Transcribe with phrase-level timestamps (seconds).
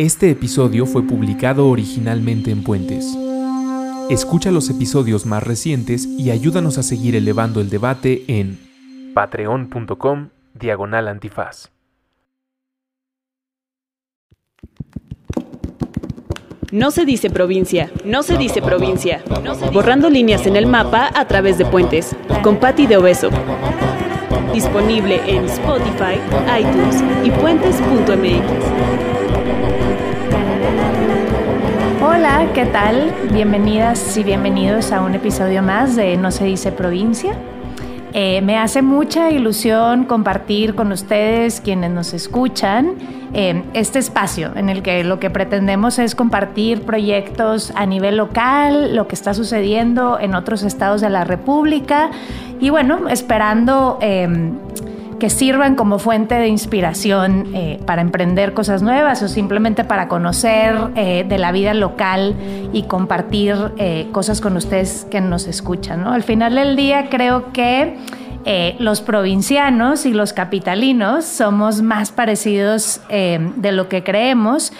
[0.00, 3.18] Este episodio fue publicado originalmente en Puentes.
[4.08, 8.58] Escucha los episodios más recientes y ayúdanos a seguir elevando el debate en
[9.12, 11.68] patreon.com diagonal antifaz.
[16.72, 19.22] No se dice provincia, no se dice provincia.
[19.70, 23.28] Borrando líneas en el mapa a través de puentes, con Patti de Obeso.
[24.54, 26.18] Disponible en Spotify,
[26.58, 29.09] iTunes y puentes.mx.
[32.20, 33.14] Hola, ¿qué tal?
[33.32, 37.32] Bienvenidas y bienvenidos a un episodio más de No se dice provincia.
[38.12, 42.96] Eh, me hace mucha ilusión compartir con ustedes, quienes nos escuchan,
[43.32, 48.94] eh, este espacio en el que lo que pretendemos es compartir proyectos a nivel local,
[48.94, 52.10] lo que está sucediendo en otros estados de la República
[52.60, 53.98] y bueno, esperando...
[54.02, 54.28] Eh,
[55.20, 57.52] que sirvan como fuente de inspiración
[57.86, 62.34] para emprender cosas nuevas o simplemente para conocer de la vida local
[62.72, 63.54] y compartir
[64.12, 66.06] cosas con ustedes que nos escuchan.
[66.06, 67.98] Al final del día creo que
[68.46, 74.72] eh, los provincianos y los capitalinos somos más parecidos eh, de lo que creemos.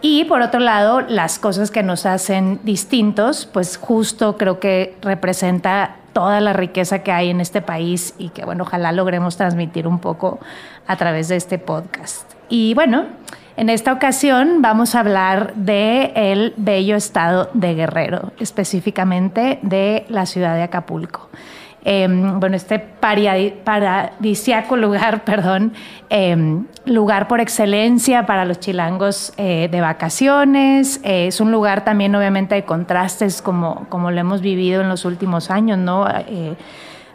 [0.00, 5.96] Y por otro lado, las cosas que nos hacen distintos, pues justo creo que representa
[6.12, 9.98] toda la riqueza que hay en este país y que, bueno, ojalá logremos transmitir un
[9.98, 10.40] poco
[10.86, 12.30] a través de este podcast.
[12.48, 13.06] Y bueno,
[13.56, 15.54] en esta ocasión vamos a hablar
[16.16, 21.28] el bello estado de Guerrero, específicamente de la ciudad de Acapulco.
[21.84, 25.72] Em, bueno, este paradisiaco lugar, perdón,
[26.10, 31.00] em, lugar por excelencia para los chilangos eh, de vacaciones.
[31.02, 35.04] Eh, es un lugar también, obviamente, de contrastes como, como lo hemos vivido en los
[35.04, 36.06] últimos años, ¿no?
[36.08, 36.54] Eh,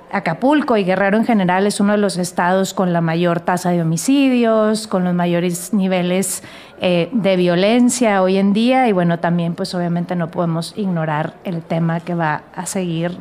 [0.09, 3.81] Acapulco y Guerrero en general es uno de los estados con la mayor tasa de
[3.81, 6.43] homicidios, con los mayores niveles
[6.79, 11.99] de violencia hoy en día y bueno, también pues obviamente no podemos ignorar el tema
[11.99, 13.19] que va a seguir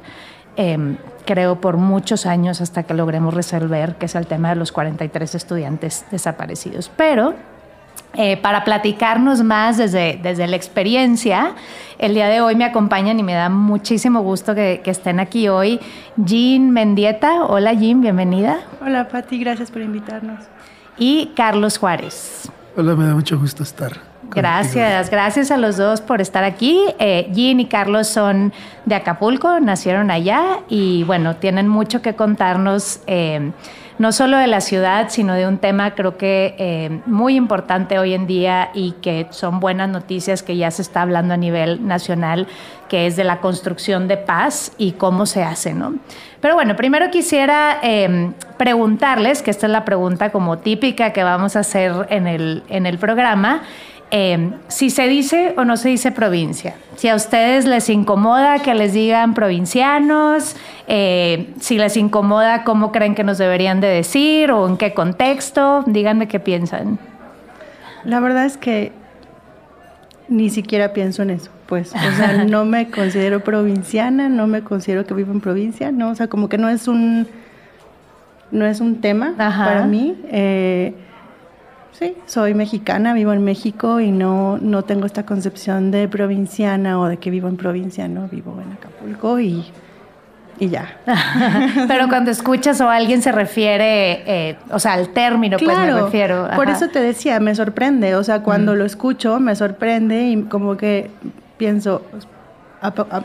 [0.56, 4.72] Em, creo, por muchos años hasta que logremos resolver, que es el tema de los
[4.72, 6.90] 43 estudiantes desaparecidos.
[6.96, 7.34] Pero
[8.14, 11.54] eh, para platicarnos más desde, desde la experiencia,
[11.98, 15.48] el día de hoy me acompañan y me da muchísimo gusto que, que estén aquí
[15.48, 15.80] hoy
[16.16, 17.44] Jean Mendieta.
[17.44, 18.60] Hola Jean, bienvenida.
[18.80, 20.40] Hola Patti, gracias por invitarnos.
[20.96, 22.50] Y Carlos Juárez.
[22.74, 24.15] Hola, me da mucho gusto estar.
[24.30, 26.82] Gracias, gracias a los dos por estar aquí.
[26.98, 28.52] Eh, Jean y Carlos son
[28.84, 33.52] de Acapulco, nacieron allá y bueno, tienen mucho que contarnos, eh,
[33.98, 38.12] no solo de la ciudad, sino de un tema creo que eh, muy importante hoy
[38.12, 42.46] en día y que son buenas noticias que ya se está hablando a nivel nacional,
[42.88, 45.94] que es de la construcción de paz y cómo se hace, ¿no?
[46.40, 51.56] Pero bueno, primero quisiera em, preguntarles, que esta es la pregunta como típica que vamos
[51.56, 53.62] a hacer en el, en el programa.
[54.10, 58.72] Em, si se dice o no se dice provincia, si a ustedes les incomoda que
[58.72, 60.54] les digan provincianos,
[60.86, 65.82] eh, si les incomoda cómo creen que nos deberían de decir o en qué contexto,
[65.86, 67.00] díganme qué piensan.
[68.04, 68.92] La verdad es que
[70.28, 75.04] ni siquiera pienso en eso, pues, o sea, no me considero provinciana, no me considero
[75.04, 77.26] que vivo en provincia, no, o sea, como que no es un,
[78.52, 80.16] no es un tema para mí.
[80.30, 80.94] Eh,
[81.98, 87.06] Sí, soy mexicana, vivo en México y no, no tengo esta concepción de provinciana o
[87.06, 89.64] de que vivo en provincia, no, vivo en Acapulco y,
[90.58, 90.98] y ya.
[91.88, 96.50] Pero cuando escuchas o alguien se refiere, eh, o sea, al término, pues me refiero.
[96.54, 98.76] Por eso te decía, me sorprende, o sea, cuando mm.
[98.76, 101.10] lo escucho me sorprende y como que
[101.56, 102.02] pienso,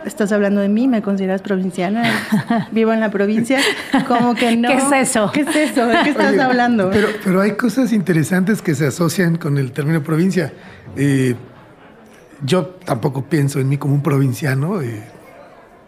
[0.05, 2.03] estás hablando de mí, me consideras provinciana,
[2.71, 3.59] vivo en la provincia,
[4.07, 4.69] como que no.
[4.69, 5.31] ¿Qué es eso?
[5.31, 5.85] ¿Qué es eso?
[5.85, 6.89] ¿De qué estás hablando?
[6.91, 10.53] Pero, pero hay cosas interesantes que se asocian con el término provincia.
[10.95, 11.35] Eh,
[12.43, 14.81] yo tampoco pienso en mí como un provinciano.
[14.81, 15.03] Eh,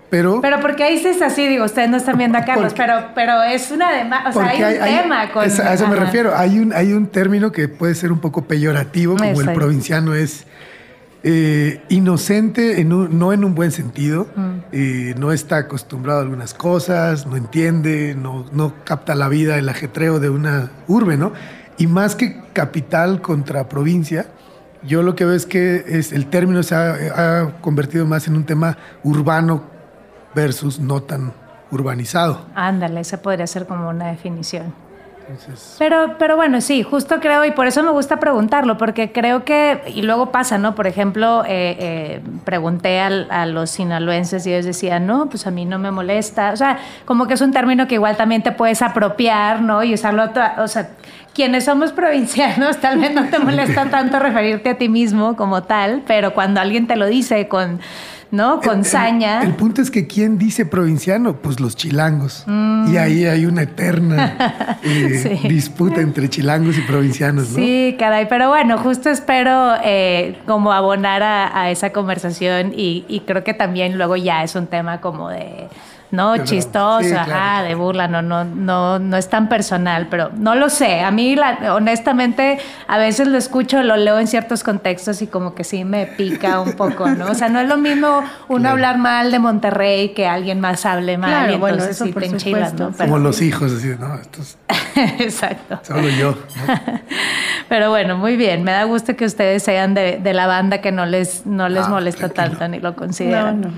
[0.09, 3.72] pero, pero porque dices así, digo, ustedes no están viendo a Carlos, pero, pero es
[3.72, 3.88] una
[4.30, 5.44] o sea, hay un tema con...
[5.44, 9.18] a eso me refiero, hay un, hay un término que puede ser un poco peyorativo,
[9.18, 10.45] como el provinciano es
[11.25, 14.51] eh, inocente, no en un buen sentido, mm.
[14.73, 20.19] eh, no está acostumbrado a algunas cosas, no entiende, no, capta la vida, el ajetreo
[20.19, 21.31] de una urbe, ¿no?
[21.77, 24.27] Y más que capital contra provincia,
[24.85, 28.43] yo lo que veo es que es, el término se ha, convertido más en un
[28.43, 29.63] tema urbano
[30.35, 31.31] versus no tan
[31.71, 32.45] urbanizado.
[32.53, 34.73] Ándale, esa podría ser como una definición.
[35.79, 39.81] Pero, pero bueno, sí, justo creo, y por eso me gusta preguntarlo, porque creo que,
[39.93, 40.75] y luego pasa, ¿no?
[40.75, 45.65] Por ejemplo, eh, eh, pregunté a, los sinaloenses y ellos decían, no, pues a mí
[45.65, 46.51] no me molesta.
[46.51, 49.83] O sea, como que es un término que igual también te puedes apropiar, ¿no?
[49.83, 50.89] Y usarlo, o sea,
[51.33, 56.03] quienes somos provincianos, tal vez no te molesta tanto referirte a ti mismo como tal,
[56.05, 57.79] pero cuando alguien te lo dice con
[58.33, 58.59] ¿no?
[58.62, 59.44] Con saña.
[59.44, 61.35] El, punto es que ¿quién dice provinciano?
[61.35, 62.44] Pues los chilangos.
[62.47, 62.91] Mm.
[62.91, 67.57] Y ahí hay una eterna eh, disputa entre chilangos y provincianos, ¿no?
[67.57, 68.25] Sí, caray.
[68.27, 74.15] Pero bueno, justo espero eh, como abonar a, esa conversación y creo que también luego
[74.15, 75.68] ya es un tema como de
[76.13, 76.38] ¿no?
[76.38, 81.01] Chistoso, ajá, de burla, no, no, no, no es tan personal, pero no lo sé.
[81.01, 81.36] A mí,
[81.71, 86.06] honestamente, a veces lo escucho, lo leo en ciertos contextos y como que sí me
[86.06, 87.31] pica un poco, ¿no?
[87.31, 91.18] O sea, no es lo mismo uno hablar mal de Monterrey que alguien más hable
[91.18, 92.92] mal y entonces sí te enchilas, ¿no?
[92.92, 94.19] como los hijos, así, ¿no?
[95.19, 95.80] Exacto.
[95.81, 96.38] Solo yo.
[97.69, 98.63] Pero bueno, muy bien.
[98.63, 101.89] Me da gusto que ustedes sean de, la banda que no les, no les ah,
[101.89, 103.62] molesta tanto ni lo consideran.
[103.62, 103.74] No, no,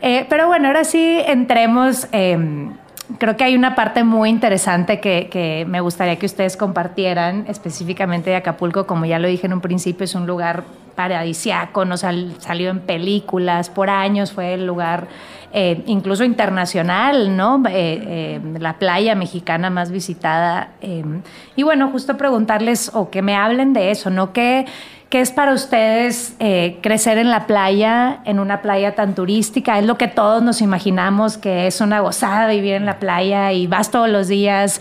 [0.00, 1.22] eh, pero bueno, ahora sí
[1.60, 2.08] entremos.
[2.12, 2.72] Em,
[3.18, 8.36] creo que hay una parte muy interesante que, me gustaría que ustedes compartieran, específicamente de
[8.36, 10.64] Acapulco, como ya lo dije en un principio, es un lugar
[10.94, 15.06] paradisiaco, nos salió en películas, por años fue el lugar
[15.52, 17.62] eh, incluso internacional, ¿no?
[17.68, 20.70] Eh, eh, la playa mexicana más visitada.
[21.56, 24.32] y bueno, justo preguntarles o que me hablen de eso, ¿no?
[24.32, 24.66] ¿Qué,
[25.10, 26.34] qué es para ustedes
[26.80, 29.78] crecer en la playa, en una playa tan turística?
[29.78, 33.66] Es lo que todos nos imaginamos que es una gozada vivir en la playa y
[33.66, 34.80] vas todos los días.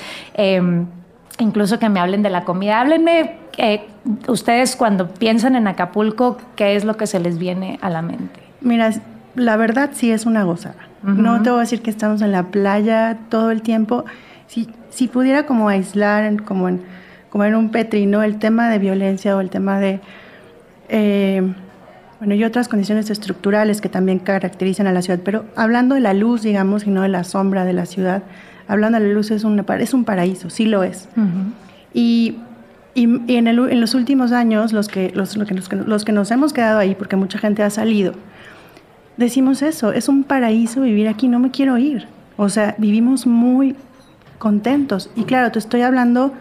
[1.40, 2.80] incluso que me hablen de la comida.
[2.80, 3.40] Háblenme
[4.28, 8.40] ustedes cuando piensan en Acapulco, ¿qué es lo que se les viene a la mente?
[8.62, 8.92] Mira,
[9.36, 10.88] la verdad sí es una gozada.
[11.02, 14.04] No te voy a decir que estamos en la playa todo el tiempo.
[14.48, 16.82] Si, si pudiera como aislar como en,
[17.30, 20.00] como en un petrino el tema de violencia o el tema de...
[20.90, 21.42] Eh,
[22.20, 26.14] bueno, y otras condiciones estructurales que también caracterizan a la ciudad, pero hablando de la
[26.14, 28.24] luz, digamos, y no de la sombra de la ciudad,
[28.68, 31.08] hablando de la luz es, un es un paraíso, sí lo es.
[31.94, 32.40] Y
[32.96, 36.54] y, en, el, en, los últimos años, los que, los, los, los, que nos hemos
[36.54, 38.14] quedado ahí, porque mucha gente ha salido,
[39.16, 42.08] decimos eso, es un paraíso vivir aquí, no me quiero ir.
[42.36, 43.76] O sea, vivimos muy
[44.38, 45.10] contentos.
[45.16, 46.34] Y claro, te estoy hablando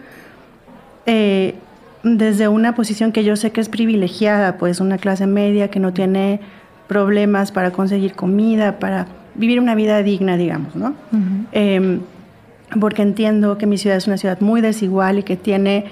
[1.05, 1.55] eh,
[2.03, 5.93] desde una posición que yo sé que es privilegiada, pues una clase media que no
[5.93, 6.39] tiene
[6.87, 10.95] problemas para conseguir comida, para vivir una vida digna, digamos, ¿no?
[11.51, 12.01] Em,
[12.79, 15.85] porque entiendo que mi ciudad es una ciudad muy desigual y que tiene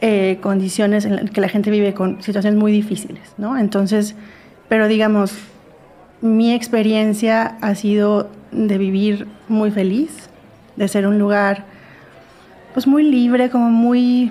[0.00, 3.56] eh, condiciones en las que la gente vive con situaciones muy difíciles, ¿no?
[3.56, 4.14] Entonces,
[4.68, 5.32] pero digamos,
[6.20, 10.28] mi experiencia ha sido de vivir muy feliz,
[10.76, 11.64] de ser un lugar
[12.74, 14.30] pues muy libre, como muy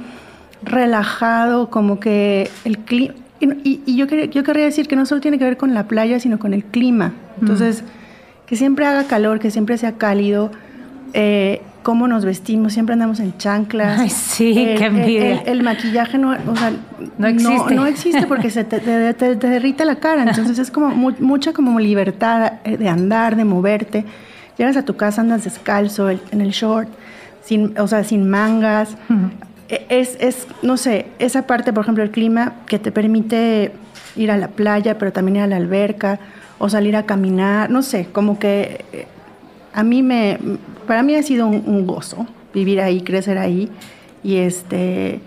[0.61, 3.15] relajado, como que el clima...
[3.39, 6.39] Y, yo, yo querría decir que no solo tiene que ver con la playa, sino
[6.39, 7.11] con el clima.
[7.41, 7.83] Entonces,
[8.45, 10.51] que siempre haga calor, que siempre sea cálido.
[11.13, 13.99] Eh, cómo nos vestimos, siempre andamos en chanclas.
[13.99, 15.41] Ay, sí, qué envidia.
[15.41, 16.71] El, maquillaje no, o sea,
[17.17, 17.75] no existe.
[17.75, 20.23] No, existe porque se te, derrite la cara.
[20.23, 24.05] Entonces es como mucha como libertad de andar, de moverte.
[24.57, 26.87] Llegas a tu casa, andas descalzo, en el short,
[27.43, 28.95] sin, o sea, sin mangas.
[29.69, 33.71] E, es, es, no sé, esa parte, por ejemplo, el clima que te permite
[34.15, 36.19] ir a la playa, pero también ir a la alberca
[36.59, 39.07] o salir a caminar, no sé, como que eh,
[39.73, 40.39] a mí me,
[40.87, 43.69] para mí ha sido un, gozo vivir ahí, crecer ahí
[44.23, 45.19] y este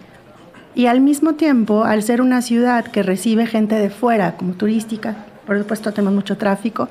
[0.74, 5.16] y al mismo tiempo, al ser una ciudad que recibe gente de fuera como turística,
[5.46, 6.88] por supuesto tenemos mucho tráfico,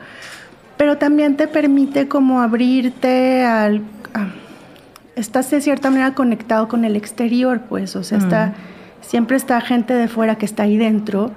[0.75, 3.81] pero también te permite como abrirte al
[5.15, 8.53] estás de cierta manera conectado con el exterior, pues, o sea, está mm.
[9.01, 11.31] siempre está gente de fuera que está ahí dentro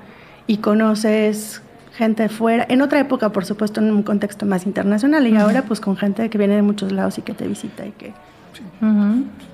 [0.46, 5.26] y conoces gente de fuera, en otra época, por supuesto, en un contexto más internacional,
[5.26, 7.90] y ahora pues con gente que viene de muchos lados y que te visita y
[7.90, 8.14] que...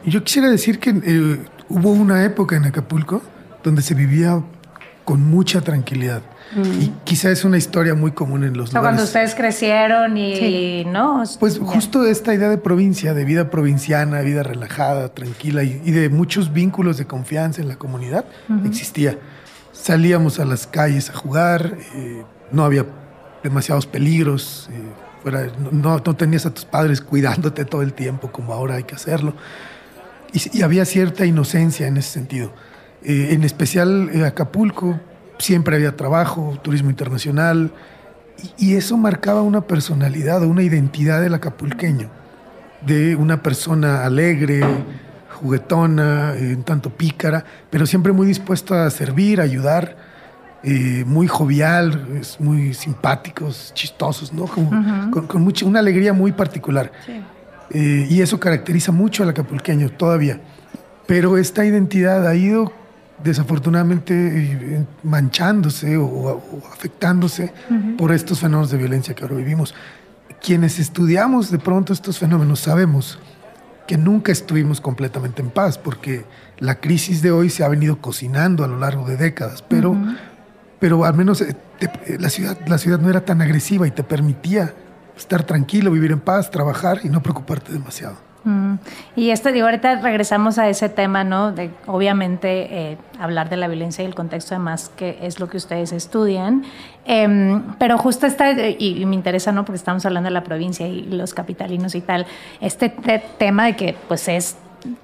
[0.05, 1.39] Y yo quisiera decir que eh,
[1.69, 3.23] hubo una época en Acapulco
[3.63, 4.43] donde se vivía
[5.05, 6.23] con mucha tranquilidad.
[6.57, 8.81] Y quizá es una historia muy común en los lugares.
[8.81, 11.23] Cuando ustedes crecieron y, ¿no?
[11.41, 16.53] Pues justo esta idea de provincia, de vida provinciana, vida relajada, tranquila y, de muchos
[16.53, 18.25] vínculos de confianza en la comunidad,
[18.65, 19.19] existía.
[19.73, 22.87] Salíamos a las calles a jugar, eh, no había
[23.43, 24.77] demasiados peligros, eh,
[25.23, 28.95] fuera, no, no, tenías a tus padres cuidándote todo el tiempo como ahora hay que
[28.95, 29.35] hacerlo.
[30.33, 32.53] Y, había cierta inocencia en ese sentido.
[33.03, 34.99] Eh, en especial en Acapulco
[35.39, 37.73] siempre había trabajo, turismo internacional,
[38.59, 42.11] y, y, eso marcaba una personalidad una identidad del acapulqueño,
[42.85, 44.61] de una persona alegre,
[45.35, 49.97] juguetona, un tanto pícara, pero siempre muy dispuesto a servir, a ayudar,
[50.67, 54.47] eh, muy jovial, es muy simpáticos, chistosos, ¿no?
[54.47, 56.91] con, mucha, una alegría muy particular.
[57.71, 60.41] Eh, y eso caracteriza mucho al acapulqueño todavía.
[61.07, 62.73] Pero esta identidad ha ido
[63.23, 66.43] desafortunadamente eh, manchándose o,
[66.73, 67.53] afectándose
[67.97, 69.75] por estos fenómenos de violencia que ahora vivimos.
[70.43, 73.19] Quienes estudiamos de pronto estos fenómenos sabemos
[73.87, 76.25] que nunca estuvimos completamente en paz, porque
[76.59, 79.97] la crisis de hoy se ha venido cocinando a lo largo de décadas, pero,
[80.79, 81.55] pero al menos eh,
[82.19, 84.75] la, ciudad, la ciudad no era tan agresiva y te permitía
[85.17, 88.17] estar tranquilo, vivir en paz, trabajar y no preocuparte demasiado.
[88.45, 88.75] Mm.
[89.17, 91.53] Y esto, digo, ahorita regresamos a ese tema, ¿no?
[91.53, 95.57] De obviamente eh, hablar de la violencia y el contexto además, que es lo que
[95.57, 96.65] ustedes estudian.
[97.07, 99.65] Em, pero justo está, y, me interesa, ¿no?
[99.65, 102.27] Porque estamos hablando de la provincia y los capitalinos y tal,
[102.61, 102.91] este
[103.39, 104.57] tema de que, pues, es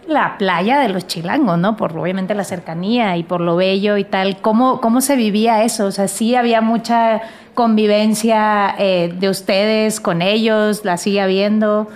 [0.06, 1.76] la playa de los chilangos, ¿no?
[1.76, 4.38] Por obviamente la cercanía y por lo bello y tal.
[4.42, 5.86] ¿Cómo, cómo se vivía eso?
[5.86, 7.22] O sea, sí había mucha
[7.54, 11.88] convivencia eh, de ustedes con ellos, la sigue habiendo.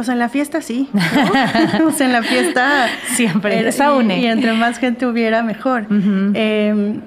[0.00, 0.88] Pues en la fiesta sí.
[1.86, 3.68] o sea, en la fiesta siempre.
[3.68, 4.18] Esa une.
[4.18, 5.88] Y, entre más gente hubiera, mejor.
[5.90, 7.02] Em,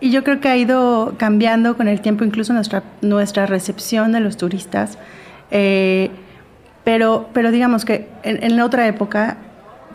[0.00, 4.18] y yo creo que ha ido cambiando con el tiempo, incluso nuestra, nuestra recepción de
[4.18, 4.98] los turistas.
[5.52, 6.10] Eh,
[6.82, 9.36] pero, pero digamos que en, en, otra época,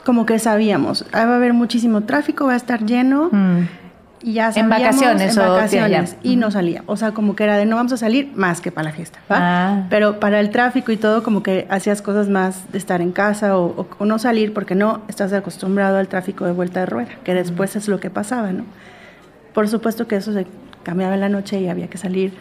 [0.06, 3.28] como que sabíamos, va a haber muchísimo tráfico, va a estar lleno.
[3.30, 3.64] Mm
[4.22, 6.84] y ya en vacaciones en vacaciones y no salía.
[6.88, 9.20] O sea como que era de no vamos a salir más que para la fiesta
[9.30, 9.84] ah.
[9.90, 13.58] pero para el tráfico y todo como que hacías cosas más de estar en casa
[13.58, 17.76] o, no salir porque no estás acostumbrado al tráfico de vuelta de rueda que después
[17.76, 18.64] es lo que pasaba no
[19.54, 20.46] por supuesto que eso se
[20.88, 22.32] cambiaba en la noche y había que salir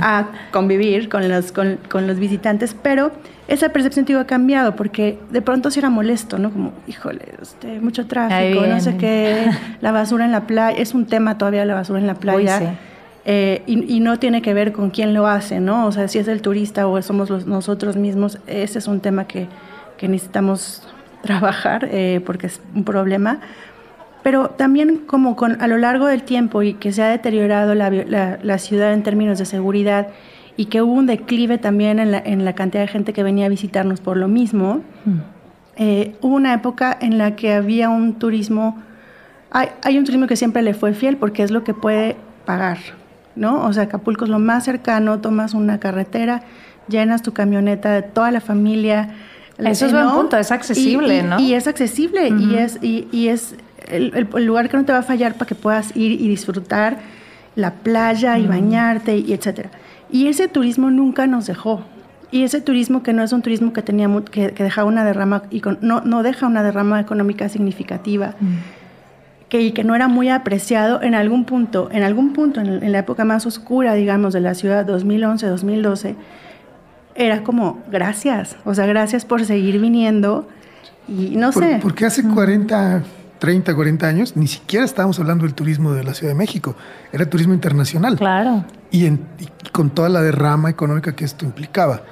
[0.00, 3.12] a convivir con los, con, con los visitantes, pero
[3.48, 6.50] esa percepción te ha cambiado porque de pronto sí era molesto, ¿no?
[6.50, 9.44] Como, híjole, este, mucho tráfico, no sé qué,
[9.82, 12.76] la basura en la playa, es un tema todavía la basura en la playa.
[13.26, 15.86] Eh, y, no tiene que ver con quién lo hace, ¿no?
[15.86, 19.26] O sea, si es el turista o somos los, nosotros mismos, ese es un tema
[19.26, 19.48] que,
[19.98, 20.82] que necesitamos
[21.22, 23.38] trabajar eh, porque es un problema
[24.22, 27.90] pero también como con, a lo largo del tiempo y que se ha deteriorado la,
[27.90, 30.08] la, ciudad en términos de seguridad
[30.56, 33.46] y que hubo un declive también en la, en la cantidad de gente que venía
[33.46, 35.18] a visitarnos por lo mismo, mm.
[35.76, 38.80] eh, hubo una época en la que había un turismo,
[39.50, 42.78] hay, hay, un turismo que siempre le fue fiel porque es lo que puede pagar,
[43.34, 43.64] ¿no?
[43.64, 46.42] O sea, Acapulco es lo más cercano, tomas una carretera,
[46.88, 49.10] llenas tu camioneta de toda la familia.
[49.58, 51.38] Eso es buen punto, es accesible, ¿no?
[51.38, 53.56] Y es accesible y, es, y, y es
[53.92, 56.98] el, lugar que no te va a fallar para que puedas ir y disfrutar
[57.54, 59.70] la playa y bañarte y etcétera.
[60.10, 61.84] Y ese turismo nunca nos dejó.
[62.30, 65.62] Y ese turismo que no es un turismo que tenía que, dejaba una derrama y
[65.80, 68.34] no, no deja una derrama económica significativa.
[69.50, 72.98] Que, y que no era muy apreciado en algún punto, en algún punto, en, la
[73.00, 76.16] época más oscura, digamos, de la ciudad, 2011, 2012,
[77.14, 80.48] era como, gracias, o sea, gracias por seguir viniendo
[81.06, 81.80] y no sé.
[81.82, 83.02] Porque hace 40,
[83.42, 86.76] 30, 40 años, ni siquiera estábamos hablando del turismo de la Ciudad de México,
[87.12, 88.16] era turismo internacional.
[88.16, 88.64] Claro.
[88.92, 89.18] Y,
[89.72, 92.04] con toda la derrama económica que esto implicaba.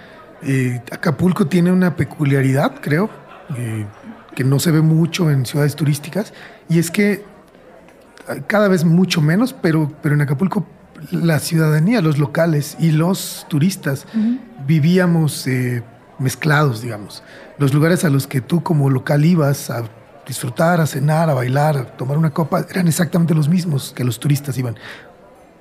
[0.42, 3.10] Eh, Acapulco tiene una peculiaridad, creo,
[3.56, 3.87] eh,
[4.34, 6.32] que no se ve mucho en ciudades turísticas,
[6.68, 7.22] y es que eh,
[8.49, 10.66] cada vez mucho menos, pero, pero en Acapulco
[11.12, 14.04] la ciudadanía, los locales y los turistas
[14.66, 15.46] vivíamos
[16.18, 17.22] mezclados, digamos.
[17.56, 19.84] Los lugares a los que tú como local ibas a
[20.27, 24.21] disfrutar, a cenar, a bailar, a tomar una copa, eran exactamente los mismos que los
[24.21, 24.77] turistas iban.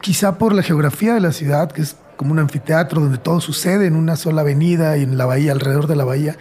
[0.02, 3.88] Quizá por la geografía de la ciudad, que es como un anfiteatro donde todo sucede
[3.88, 6.36] en una sola avenida y en la bahía, alrededor de la bahía,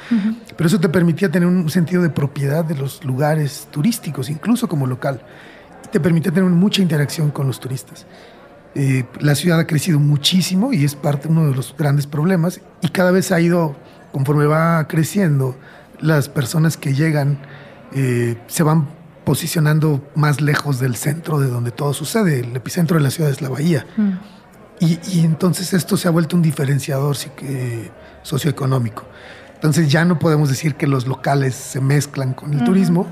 [0.57, 4.89] pero eso te permitía tener un sentido de propiedad de los lugares turísticos, incluso como
[4.89, 5.23] local,
[5.85, 8.07] y te permitía tener mucha interacción con los turistas.
[8.75, 12.89] Eh, la ciudad ha crecido muchísimo y es parte uno de los grandes problemas y
[12.89, 13.77] cada vez ha ido,
[14.13, 15.57] conforme va creciendo,
[16.01, 17.39] las personas que llegan
[17.93, 18.89] eh, se van
[19.25, 22.41] posicionando más lejos del centro de donde todo sucede.
[22.41, 23.87] El epicentro de la ciudad es la bahía.
[23.97, 24.13] Mm.
[24.81, 27.17] Y, entonces esto se ha vuelto un diferenciador
[28.23, 29.05] socioeconómico.
[29.55, 33.09] Entonces ya no podemos decir que los locales se mezclan con el turismo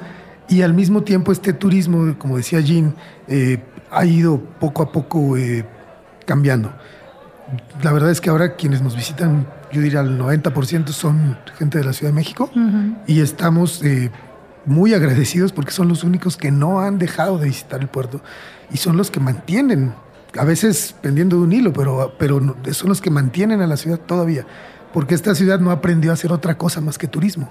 [0.49, 2.95] y al mismo tiempo este turismo, como decía Jean,
[3.27, 3.59] eh,
[3.91, 5.67] ha ido poco a poco eh,
[6.25, 6.73] cambiando.
[7.83, 11.85] La verdad es que ahora quienes nos visitan, yo diría el 90% son gente de
[11.85, 12.49] la Ciudad de México
[13.09, 13.83] y estamos
[14.67, 18.21] muy agradecidos porque son los únicos que no han dejado de visitar el puerto
[18.71, 19.95] y son los que mantienen,
[20.37, 22.41] a veces pendiendo de un hilo, pero, pero
[22.73, 24.45] son los que mantienen a la ciudad todavía,
[24.93, 27.49] porque esta ciudad no aprendió a hacer otra cosa más que turismo.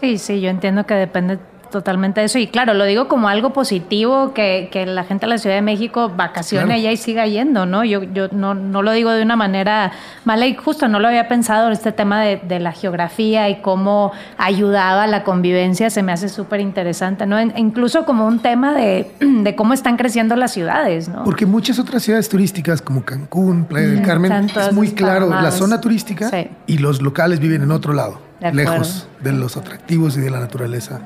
[0.00, 1.38] Sí, sí, yo entiendo que depende
[1.74, 2.38] totalmente eso.
[2.38, 5.62] Y claro, lo digo como algo positivo, que, que la gente de la Ciudad de
[5.62, 7.82] México vacacione allá y siga yendo, ¿no?
[7.84, 9.90] Yo, yo no, no, lo digo de una manera
[10.24, 14.12] mala y justo no lo había pensado este tema de, de la geografía y cómo
[14.38, 17.40] ayudaba a la convivencia, se me hace súper interesante, ¿no?
[17.40, 21.24] incluso como un tema de, de, cómo están creciendo las ciudades, ¿no?
[21.24, 25.80] Porque muchas otras ciudades turísticas como Cancún, Playa del Carmen, es muy claro la zona
[25.80, 26.30] turística
[26.68, 28.20] y los locales viven en otro lado,
[28.52, 31.00] lejos de los atractivos y de la naturaleza.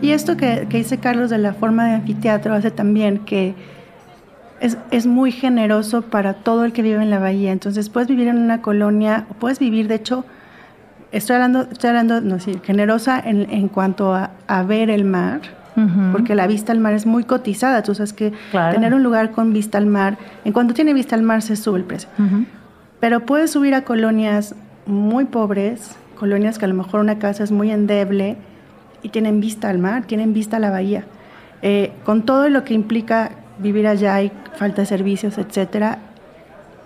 [0.00, 3.54] Y esto que, dice Carlos de la forma de anfiteatro hace también que
[4.60, 7.52] es, muy generoso para todo el que vive en la bahía.
[7.52, 10.24] Entonces puedes vivir en una colonia, puedes vivir, de hecho,
[11.10, 15.40] estoy hablando, estoy hablando, no sí, generosa en, cuanto a, ver el mar,
[16.12, 17.82] porque la vista al mar es muy cotizada.
[17.82, 21.22] Tú sabes que tener un lugar con vista al mar, en cuanto tiene vista al
[21.22, 22.08] mar se sube el precio.
[23.00, 24.54] Pero puedes subir a colonias
[24.86, 28.36] muy pobres, colonias que a lo mejor una casa es muy endeble
[29.02, 31.04] y tienen vista al mar, tienen vista a la bahía.
[31.62, 35.98] Eh, con todo lo que implica vivir allá y falta de servicios, etcétera,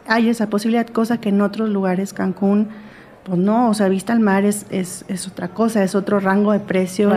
[0.06, 2.68] hay esa posibilidad, cosa que en otros lugares, Cancún,
[3.24, 6.52] pues no, o sea, vista al mar es, es, es otra cosa, es otro rango
[6.52, 7.12] de precio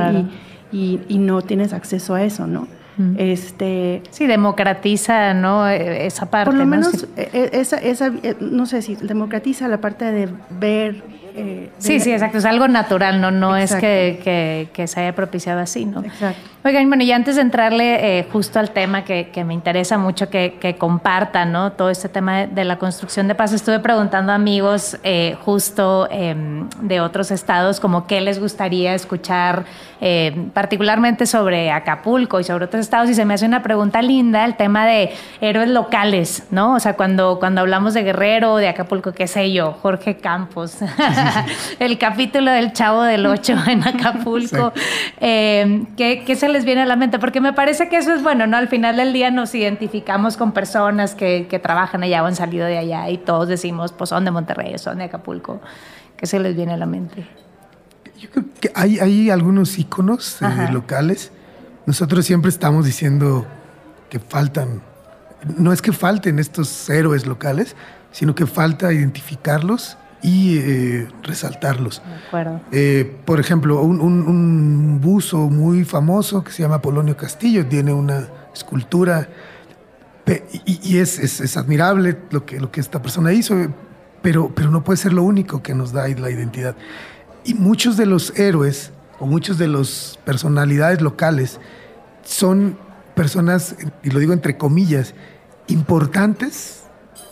[0.71, 2.67] y, y, no tienes acceso a eso, ¿no?
[3.17, 5.67] Este, sí, democratiza ¿no?
[5.67, 6.51] E, esa parte.
[6.51, 11.03] Por lo menos, e, e, esa, esa, no sé si democratiza la parte de ver
[11.35, 12.37] eh, sí, sí, exacto.
[12.37, 16.03] Es algo natural, no, no es que, que, se haya propiciado así, ¿no?
[16.03, 16.54] Exacto.
[16.67, 20.57] Oigan, bueno, y antes de entrarle eh, justo al tema que, me interesa mucho que,
[20.59, 21.73] que, compartan, ¿no?
[21.73, 26.67] Todo este tema de, la construcción de paz, estuve preguntando a amigos eh, justo em,
[26.81, 29.65] de otros estados como qué les gustaría escuchar,
[30.53, 34.55] particularmente sobre Acapulco y sobre otros estados, y se me hace una pregunta linda el
[34.55, 36.75] tema de héroes locales, ¿no?
[36.75, 40.77] O sea, cuando, cuando hablamos de Guerrero, de Acapulco, qué sé yo, Jorge Campos.
[41.79, 44.73] el capítulo del Chavo del Ocho en Acapulco.
[45.19, 47.19] Eh, ¿qué, se les viene a la mente?
[47.19, 48.55] Porque me parece que eso es bueno, ¿no?
[48.55, 52.77] Al final del día nos identificamos con personas que, trabajan allá o han salido de
[52.77, 55.61] allá y todos decimos, pues son de Monterrey, son de Acapulco.
[56.15, 57.27] ¿Qué se les viene a la mente?
[58.19, 61.31] Yo creo que hay, hay algunos íconos eh, locales.
[61.85, 63.45] Nosotros siempre estamos diciendo
[64.09, 64.81] que faltan,
[65.57, 67.75] no es que falten estos héroes locales,
[68.11, 72.01] sino que falta identificarlos y eh, resaltarlos.
[72.71, 79.29] Eh, por ejemplo, un, buzo muy famoso que se llama Polonio Castillo tiene una escultura
[80.65, 83.55] y, es, es, admirable lo que, lo que esta persona hizo,
[84.23, 86.75] pero, pero no puede ser lo único que nos da la identidad.
[87.43, 91.59] Y muchos de los héroes o muchos de las personalidades locales
[92.23, 92.79] son
[93.13, 95.13] personas, y lo digo entre comillas,
[95.67, 96.84] importantes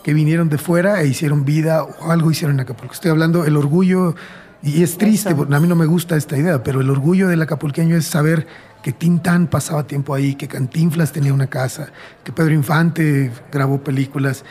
[0.04, 2.94] que vinieron de fuera e hicieron vida o algo hicieron en Acapulco.
[2.94, 4.16] Estoy hablando el orgullo,
[4.62, 7.98] y es triste, a mí no me gusta esta idea, pero el orgullo del acapulqueño
[7.98, 8.48] es saber
[8.82, 11.89] que Tintán pasaba tiempo ahí, que Cantinflas tenía una casa,
[12.24, 14.46] que Pedro Infante grabó películas,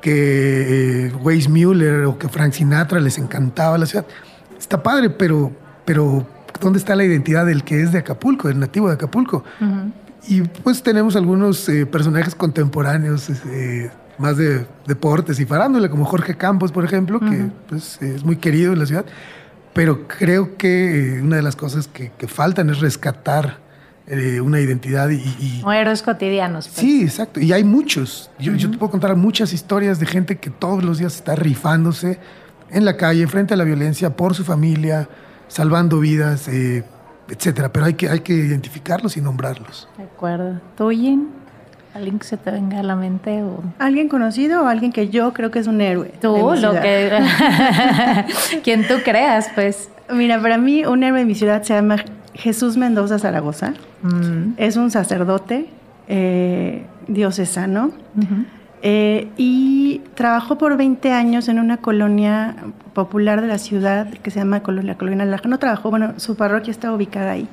[0.00, 4.04] que eh, Weiss Mueller o que Frank Sinatra les encantaba la ciudad.
[4.58, 5.52] Está padre, pero,
[5.84, 6.26] pero
[6.60, 9.44] ¿dónde está la identidad del que es de Acapulco, del nativo de Acapulco?
[10.26, 13.90] Y pues tenemos algunos eh, personajes contemporáneos eh,
[14.22, 18.72] más de deportes y farándula, como Jorge Campos, por ejemplo, que pues, es muy querido
[18.72, 19.04] en la ciudad.
[19.74, 23.58] Pero creo que una de las cosas que, faltan es rescatar
[24.06, 26.68] eh, una identidad y, O héroes cotidianos.
[26.68, 26.78] Pues.
[26.78, 27.40] Sí, exacto.
[27.40, 28.30] Y hay muchos.
[28.38, 32.18] Yo, yo, te puedo contar muchas historias de gente que todos los días está rifándose
[32.70, 35.08] en la calle, frente a la violencia, por su familia,
[35.48, 36.84] salvando vidas, eh,
[37.28, 37.72] etcétera.
[37.72, 39.88] Pero hay que, hay que identificarlos y nombrarlos.
[39.96, 40.60] De acuerdo.
[40.76, 40.90] ¿Tú,
[41.94, 43.42] ¿Alguien que se te venga a la mente?
[43.42, 43.62] O...
[43.78, 46.12] ¿Alguien conocido o alguien que yo creo que es un héroe?
[46.20, 47.22] Tú, lo que.
[48.64, 49.90] Quien tú creas, pues.
[50.10, 51.96] Mira, para mí, un héroe de mi ciudad se llama
[52.34, 53.74] Jesús Mendoza Zaragoza.
[54.02, 54.54] Mm.
[54.56, 55.66] Es un sacerdote
[56.08, 57.92] eh, diocesano.
[58.82, 62.56] Eh, y trabajó por 20 años en una colonia
[62.94, 65.48] popular de la ciudad que se llama la Colonia Laja.
[65.48, 67.48] No trabajó, bueno, su parroquia está ubicada ahí.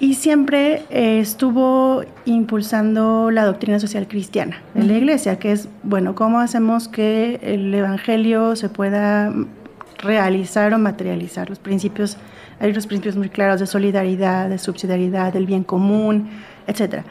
[0.00, 6.14] Y siempre eh, estuvo impulsando la doctrina social cristiana en la iglesia, que es, bueno,
[6.14, 9.32] ¿cómo hacemos que el Evangelio se pueda
[9.98, 11.48] realizar o materializar?
[11.48, 12.16] Los principios,
[12.58, 16.28] hay los principios muy claros de solidaridad, de subsidiariedad, del bien común,
[16.66, 17.04] etc.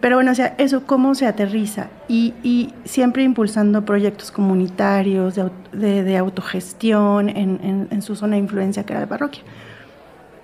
[0.00, 5.34] Pero bueno, o sea, eso cómo se aterriza y, y siempre impulsando proyectos comunitarios
[5.72, 9.42] de, de, autogestión en, en, en su zona de influencia que era la parroquia.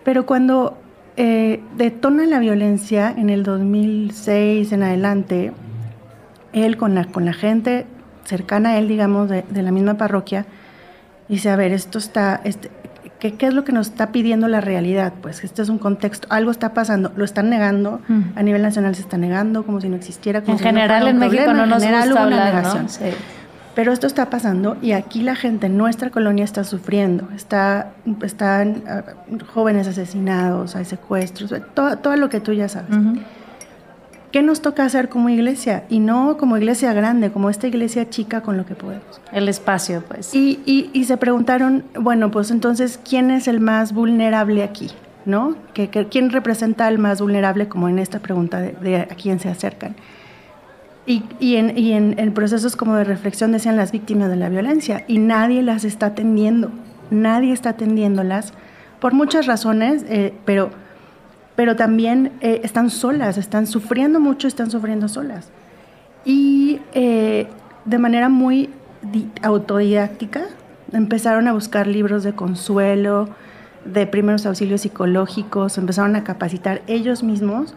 [0.05, 0.77] Pero cuando
[1.21, 5.53] eh, detona la violencia en el 2006 en adelante,
[6.53, 7.87] él con la, con la gente
[8.25, 10.47] cercana a él, digamos, de, la misma parroquia,
[11.29, 12.71] dice, a ver, esto está, este,
[13.19, 15.13] ¿Qué, ¿Qué es lo que nos está pidiendo la realidad?
[15.21, 18.01] Pues este es un contexto, algo está pasando, lo están negando,
[18.37, 20.43] a nivel nacional se está negando, como si no existiera.
[20.43, 22.89] Como en general en México no nos gusta hablar, ¿no?
[22.89, 23.07] Sí.
[23.79, 27.29] Pero esto está pasando y aquí la gente en nuestra colonia está sufriendo.
[27.33, 27.93] Está,
[28.25, 32.91] están uh, jóvenes asesinados, hay secuestros, todo, todo, lo que tú ya sabes.
[34.33, 35.85] ¿Qué nos toca hacer como iglesia?
[35.89, 39.21] Y no como iglesia grande, como esta iglesia chica con lo que podemos.
[39.31, 40.35] El espacio, pues.
[40.35, 44.91] Y, y, y se preguntaron, bueno, pues entonces, ¿quién es el más vulnerable aquí?
[45.25, 45.55] ¿No?
[45.73, 49.49] ¿Qué, quién representa al más vulnerable como en esta pregunta de, de a quién se
[49.49, 49.95] acercan?
[51.09, 54.51] Y, y, en, y en, en, procesos como de reflexión decían las víctimas de la
[54.51, 56.71] violencia y nadie las está atendiendo,
[57.11, 58.53] nadie está atendiéndolas
[59.01, 60.69] por muchas razones, eh, pero,
[61.57, 65.51] pero también eh, están solas, están sufriendo mucho, están sufriendo solas.
[66.27, 67.47] Y eh,
[67.87, 68.69] de manera muy
[69.41, 70.43] autodidáctica
[70.93, 73.31] empezaron a buscar libros de consuelo,
[73.87, 77.75] de primeros auxilios psicológicos, empezaron a capacitar ellos mismos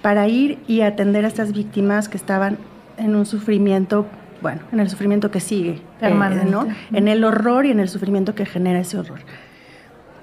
[0.00, 2.56] para ir y atender a estas víctimas que estaban
[3.00, 4.06] en un sufrimiento,
[4.42, 5.80] bueno, en el sufrimiento que sigue.
[6.00, 6.14] Eh,
[6.50, 6.66] ¿no?
[6.92, 9.20] En el horror y en el sufrimiento que genera ese horror.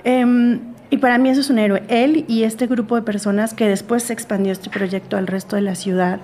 [0.03, 0.59] Eh,
[0.89, 1.83] y para mí eso es un héroe.
[1.89, 5.61] Él y este grupo de personas que después se expandió este proyecto al resto de
[5.61, 6.19] la ciudad,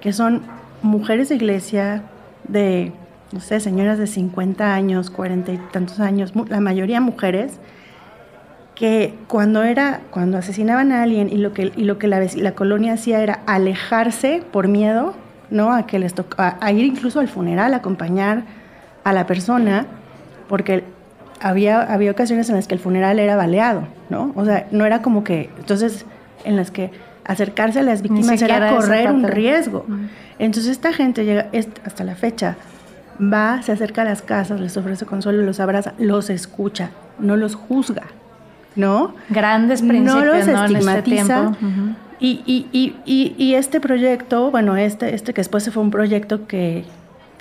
[0.00, 0.42] que son
[0.82, 2.02] mujeres de iglesia,
[2.46, 2.92] de,
[3.32, 7.58] no sé, señoras de 50 años, 40 y tantos años, la mayoría mujeres,
[8.76, 12.52] que cuando era cuando asesinaban a alguien y lo que y lo que la, la
[12.52, 15.14] colonia hacía era alejarse por miedo
[15.50, 18.44] no a que les toca a, ir incluso al funeral a acompañar
[19.04, 19.86] a la persona
[20.48, 20.84] porque
[21.40, 25.02] había había ocasiones en las que el funeral era baleado no o sea no era
[25.02, 26.06] como que entonces
[26.44, 26.90] en las que
[27.24, 29.86] acercarse a las víctimas era correr un riesgo
[30.38, 31.48] entonces esta gente llega
[31.84, 32.56] hasta la fecha
[33.20, 37.54] va se acerca a las casas les ofrece consuelo los abraza los escucha no los
[37.54, 38.04] juzga
[38.76, 39.14] ¿no?
[39.28, 40.64] Grandes principios, no los ¿no?
[40.64, 41.38] estigmatiza.
[41.38, 41.94] En este -huh.
[42.24, 45.90] Y, y, y, y, y, este proyecto, bueno, este, este que después se fue un
[45.90, 46.84] proyecto que,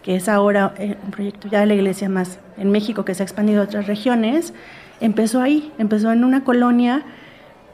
[0.02, 3.24] que es ahora eh, un proyecto ya de la iglesia más en México que se
[3.24, 4.54] ha expandido a otras regiones,
[5.00, 7.04] empezó ahí, empezó en una colonia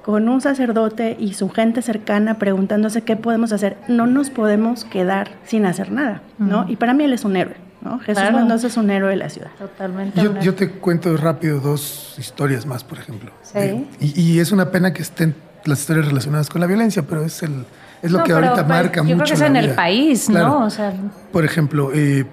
[0.04, 3.78] con un sacerdote y su gente cercana preguntándose qué podemos hacer.
[3.88, 6.60] No nos podemos quedar sin hacer nada, ¿no?
[6.60, 6.72] Uh -huh.
[6.72, 7.56] Y para mí él es un héroe.
[7.82, 7.98] ¿no?
[8.00, 8.38] Jesús claro.
[8.38, 9.50] Mendoza es un héroe de la ciudad.
[9.58, 10.22] Totalmente.
[10.22, 13.32] Yo, yo, te cuento rápido dos historias más, por ejemplo.
[13.42, 13.88] Sí.
[14.02, 15.34] Y, y, es una pena que estén
[15.66, 17.66] las historias relacionadas con la violencia, pero es, el,
[18.02, 19.10] es lo no, que ahorita pues, marca yo mucho.
[19.10, 19.62] Yo creo que es en vida.
[19.62, 20.48] el país, claro.
[20.48, 20.66] ¿no?
[20.66, 20.94] O sea,
[21.32, 22.26] por ejemplo, eh,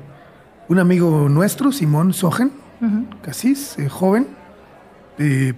[0.68, 3.20] un amigo nuestro, Simón Sogen, uh -huh.
[3.22, 4.28] Casís, eh, joven,
[5.18, 5.54] eh,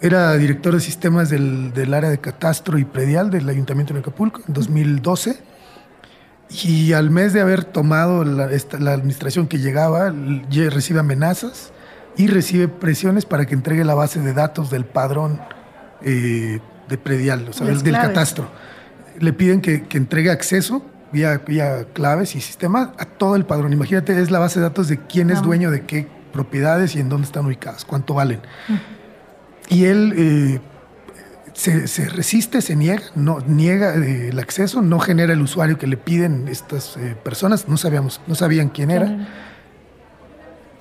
[0.00, 4.40] era director de sistemas del, del, área de catastro y predial del Ayuntamiento de Acapulco
[4.46, 5.38] en 2012
[6.64, 10.12] y al mes de haber tomado la, esta, la, administración que llegaba,
[10.50, 11.72] recibe amenazas
[12.16, 15.40] y recibe presiones para que entregue la base de datos del padrón
[16.02, 16.60] eh,
[16.92, 18.50] de predial, o sea, del, del, catastro.
[19.18, 23.72] Le piden que, que entregue acceso vía, vía, claves y sistema a todo el padrón.
[23.72, 27.08] Imagínate, es la base de datos de quién es dueño de qué propiedades y en
[27.08, 28.40] dónde están ubicadas, cuánto valen.
[28.68, 28.80] Uh -huh.
[29.68, 30.60] Y él eh,
[31.52, 35.86] se, se, resiste, se niega, no, niega eh, el acceso, no genera el usuario que
[35.86, 39.28] le piden estas eh, personas, no, sabíamos, no sabían quién era.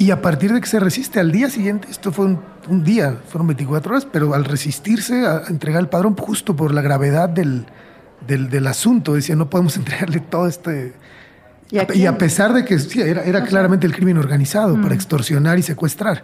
[0.02, 3.20] Y a partir de que se resiste, al día siguiente, esto fue un, un, día,
[3.30, 7.68] fueron 24 horas, pero al resistirse a entregar el padrón, justo por la gravedad del,
[8.26, 10.96] del, del asunto, decía, no podemos entregarle todo este...
[11.70, 14.96] ¿Y a, y a pesar de que sí, era, era claramente el crimen organizado para
[14.96, 16.24] extorsionar y secuestrar.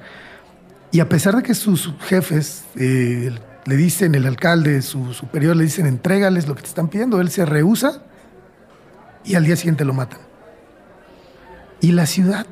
[0.91, 3.31] Y a pesar de que sus jefes eh,
[3.65, 7.29] le dicen, el alcalde, su superior, le dicen, entrégales lo que te están pidiendo, él
[7.29, 8.01] se rehúsa
[9.23, 10.19] y al día siguiente lo matan.
[11.79, 12.47] Y la ciudad,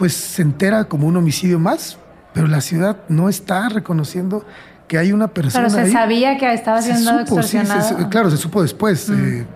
[0.00, 1.98] pues se entera como un homicidio más,
[2.32, 4.46] pero la ciudad no está reconociendo
[4.88, 5.68] que hay una persona.
[5.68, 5.92] Pero se ahí.
[5.92, 7.82] sabía que estaba siendo se supo, extorsionado.
[7.82, 9.42] Sí, se, claro, se supo después, uh -huh.
[9.42, 9.46] eh,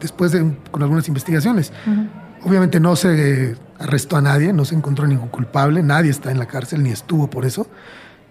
[0.00, 1.72] después de con algunas investigaciones.
[1.86, 2.08] Uh -huh.
[2.42, 6.40] Obviamente no se eh, arrestó a nadie, no se encontró ningún culpable, nadie está en
[6.40, 7.68] la cárcel ni estuvo por eso.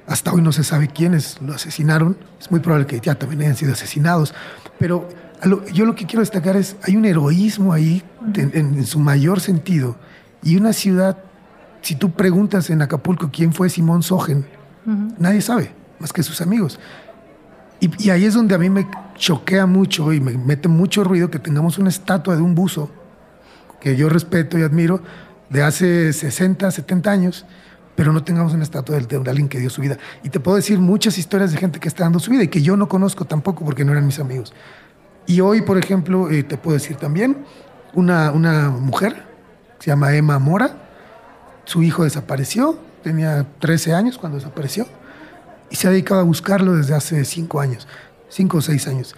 [0.05, 2.17] Hasta hoy no se sabe quiénes lo asesinaron.
[2.41, 4.33] Es muy probable que ya también hayan sido asesinados.
[4.79, 5.07] Pero
[5.43, 8.03] lo, yo lo que quiero destacar es, hay un heroísmo ahí
[8.35, 9.95] en, en, en, su mayor sentido.
[10.43, 11.17] Y una ciudad,
[11.83, 14.45] si tú preguntas en Acapulco quién fue Simón Sogen,
[14.85, 15.15] uh -huh.
[15.19, 16.79] nadie sabe, más que sus amigos.
[17.79, 21.29] Y, y, ahí es donde a mí me choquea mucho y me mete mucho ruido
[21.29, 22.89] que tengamos una estatua de un buzo
[23.81, 25.01] que yo respeto y admiro,
[25.49, 27.45] de hace 60, 70 años,
[27.95, 29.97] pero no tengamos una estatua de, de, alguien que dio su vida.
[30.23, 32.61] Y te puedo decir muchas historias de gente que está dando su vida y que
[32.61, 34.53] yo no conozco tampoco porque no eran mis amigos.
[35.27, 37.45] Y hoy, por ejemplo, eh, te puedo decir también,
[37.93, 39.25] una, una mujer,
[39.79, 40.82] se llama Emma Mora,
[41.65, 44.85] su hijo desapareció, tenía 13 años cuando desapareció
[45.69, 47.87] y se ha dedicado a buscarlo desde hace 5 años,
[48.29, 49.15] 5 o 6 años.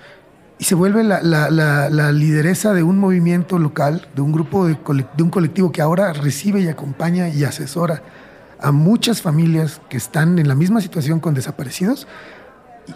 [0.58, 4.78] Y se vuelve la, la, lideresa de un movimiento local, de un grupo, de,
[5.20, 8.04] un colectivo que ahora recibe y acompaña y asesora
[8.62, 12.08] a muchas familias que están en la misma situación con desaparecidos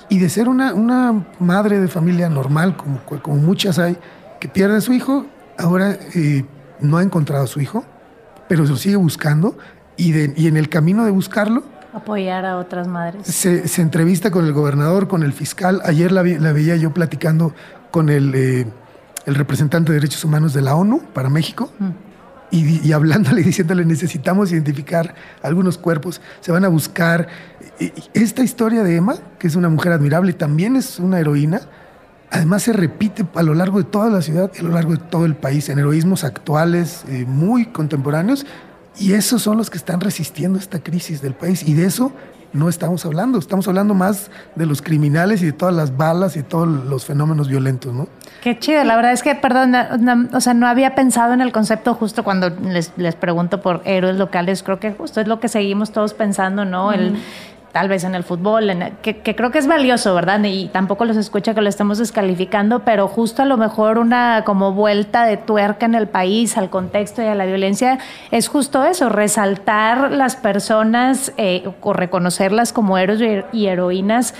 [0.07, 3.97] y de ser una, madre de familia normal, como, como muchas hay,
[4.39, 5.25] que pierde a su hijo,
[5.57, 6.45] ahora eh,
[6.79, 7.83] no ha encontrado a su hijo,
[8.49, 9.57] pero lo sigue buscando
[9.95, 11.63] y, de, y en el camino de buscarlo...
[11.93, 13.25] Apoyar a otras madres.
[13.25, 15.81] Se, se entrevista con el gobernador, con el fiscal.
[15.85, 17.55] Ayer la, la veía yo platicando
[17.89, 18.67] con el, eh,
[19.25, 21.71] el, representante de derechos humanos de la ONU para México.
[21.79, 22.09] Mm
[22.51, 27.27] y, hablándole y diciéndole necesitamos identificar algunos cuerpos, se van a buscar.
[28.13, 31.61] Esta historia de Emma, que es una mujer admirable, también es una heroína,
[32.31, 34.97] además se repite a lo largo de toda la ciudad y a lo largo de
[34.97, 38.45] todo el país, en heroísmos actuales, eh, muy contemporáneos,
[38.97, 42.11] y esos son los que están resistiendo esta crisis del país, y de eso
[42.51, 46.41] no estamos hablando, estamos hablando más de los criminales y de todas las balas y
[46.41, 48.07] todos los fenómenos violentos, ¿no?
[48.41, 49.75] Qué chido, la verdad es que, perdón,
[50.33, 54.15] o sea, no había pensado en el concepto justo cuando les, les, pregunto por héroes
[54.15, 56.91] locales, creo que justo es lo que seguimos todos pensando, ¿no?
[56.91, 57.17] El
[57.71, 60.43] tal vez en el fútbol, que, creo que es valioso, ¿verdad?
[60.43, 64.73] Y tampoco los escucha que lo estemos descalificando, pero justo a lo mejor una como
[64.73, 67.99] vuelta de tuerca en el país al contexto y a la violencia
[68.31, 74.33] es justo eso, resaltar las personas eh, o reconocerlas como héroes y heroínas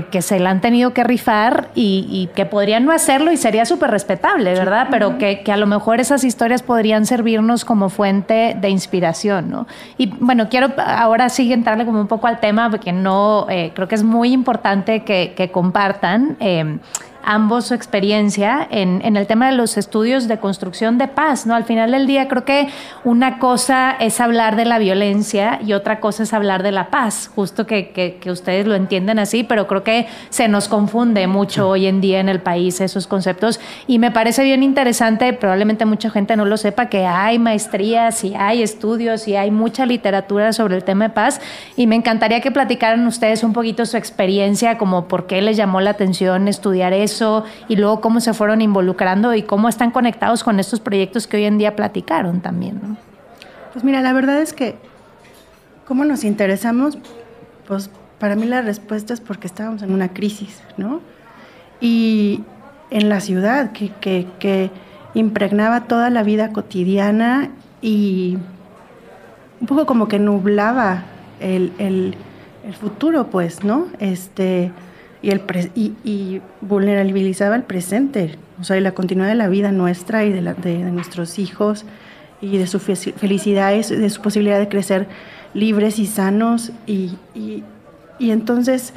[0.00, 3.90] que, se la han tenido que rifar y, que podrían no hacerlo y sería súper
[3.90, 4.88] respetable, ¿verdad?
[4.90, 9.66] Pero que, a lo mejor esas historias podrían servirnos como fuente de inspiración, ¿no?
[9.98, 13.88] Y bueno, quiero ahora sí entrarle como un poco al tema, porque no, eh, creo
[13.88, 16.36] que es muy importante que, compartan.
[16.40, 16.78] Eh,
[17.24, 21.54] ambos su experiencia en, en, el tema de los estudios de construcción de paz, ¿no?
[21.54, 22.68] Al final del día creo que
[23.04, 27.30] una cosa es hablar de la violencia y otra cosa es hablar de la paz,
[27.34, 31.86] justo que, que, ustedes lo entienden así, pero creo que se nos confunde mucho hoy
[31.86, 33.60] en día en el país esos conceptos.
[33.86, 38.34] Y me parece bien interesante, probablemente mucha gente no lo sepa, que hay maestrías y
[38.34, 41.40] hay estudios y hay mucha literatura sobre el tema de paz.
[41.76, 45.80] Y me encantaría que platicaran ustedes un poquito su experiencia, como por qué les llamó
[45.80, 47.11] la atención estudiar eso
[47.68, 51.44] y luego cómo se fueron involucrando y cómo están conectados con estos proyectos que hoy
[51.44, 52.80] en día platicaron también.
[53.72, 54.76] Pues mira, la verdad es que
[55.86, 56.98] cómo nos interesamos,
[57.66, 61.00] pues para mí la respuesta es porque estábamos en una crisis, ¿no?
[61.80, 62.42] Y
[62.90, 64.70] en la ciudad que, que,
[65.14, 67.50] impregnaba toda la vida cotidiana
[67.82, 68.38] y
[69.60, 71.02] un poco como que nublaba
[71.38, 72.14] el, el,
[72.64, 73.88] el futuro, pues, ¿no?
[73.98, 74.72] Este,
[75.22, 75.42] y, el
[75.74, 80.54] y, vulnerabilizaba el presente, o sea, la continuidad de la vida nuestra y de, la,
[80.54, 81.84] de, nuestros hijos
[82.40, 85.06] y de su felicidad y de su posibilidad de crecer
[85.54, 86.72] libres y sanos.
[86.86, 87.62] Y, y,
[88.18, 88.92] entonces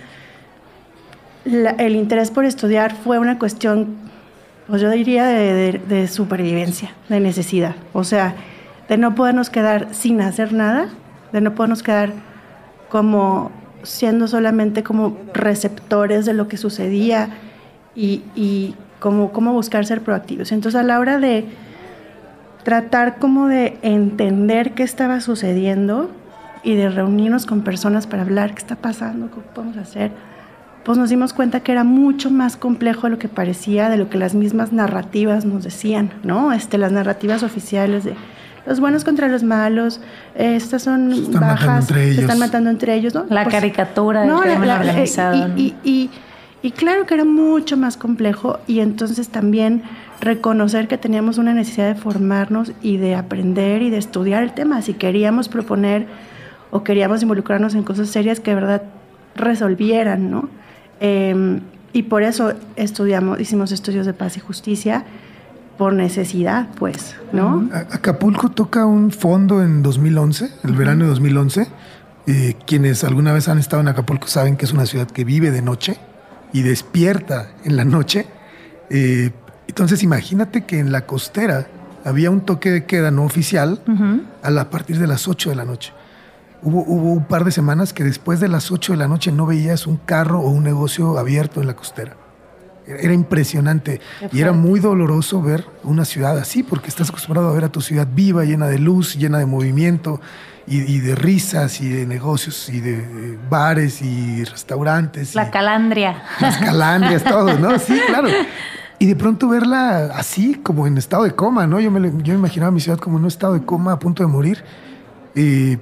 [1.46, 3.96] el interés por estudiar fue una cuestión,
[4.68, 7.76] pues yo diría, de, de supervivencia, de necesidad.
[7.94, 8.36] O sea,
[8.90, 10.90] de no podernos quedar sin hacer nada,
[11.32, 12.14] de no podernos quedar
[12.90, 13.52] como
[13.86, 17.30] siendo solamente como receptores de lo que sucedía
[17.96, 20.52] y, y como, buscar ser proactivos.
[20.52, 21.46] Entonces a la hora de
[22.64, 26.10] tratar como de entender qué estaba sucediendo
[26.64, 30.12] y de reunirnos con personas para hablar qué está pasando, qué podemos hacer,
[30.84, 34.10] pues nos dimos cuenta que era mucho más complejo de lo que parecía, de lo
[34.10, 36.54] que las mismas narrativas nos decían, ¿no?
[36.54, 38.16] Este, las narrativas oficiales de
[38.66, 40.02] los buenos contra los malos,
[40.34, 43.26] estas son están bajas, se están matando entre ellos, ¿no?
[43.30, 45.58] La pues, caricatura no, crimen organizado.
[45.58, 46.10] Y, y,
[46.62, 49.84] y, claro que era mucho más complejo y entonces también
[50.20, 54.82] reconocer que teníamos una necesidad de formarnos y de aprender y de estudiar el tema.
[54.82, 56.08] Si queríamos proponer
[56.72, 58.82] o queríamos involucrarnos en cosas serias que de verdad
[59.36, 60.50] resolvieran, ¿no?
[61.00, 61.62] Em,
[61.94, 65.06] y por eso estudiamos, hicimos estudios de paz y justicia
[65.78, 67.70] por necesidad, pues, ¿no?
[67.92, 71.68] Acapulco toca un fondo en 2011, el verano de 2011.
[72.28, 75.52] Eh, quienes alguna vez han estado en Acapulco saben que es una ciudad que vive
[75.52, 75.98] de noche
[76.54, 78.26] y despierta en la noche.
[78.90, 79.32] Eh,
[79.68, 81.68] entonces imagínate que en la costera
[82.04, 83.82] había un toque de queda no oficial
[84.42, 85.94] a, partir de las 8 de la noche.
[86.64, 89.46] Hubo, hubo, un par de semanas que después de las 8 de la noche no
[89.46, 92.16] veías un carro o un negocio abierto en la costera.
[92.88, 94.00] Era impresionante
[94.32, 97.82] y era muy doloroso ver una ciudad así, porque estás acostumbrado a ver a tu
[97.82, 100.22] ciudad viva, llena de luz, llena de movimiento
[100.68, 105.36] y, de risas y de negocios y de bares y restaurantes.
[105.36, 106.24] La calandria.
[106.40, 107.78] Las calandrias, todo, ¿no?
[107.80, 108.30] Sí, claro.
[108.98, 111.80] Y de pronto verla así, como en estado de coma, ¿no?
[111.80, 114.24] Yo me, yo me imaginaba mi ciudad como en un estado de coma a punto
[114.24, 114.64] de morir.
[115.34, 115.80] te,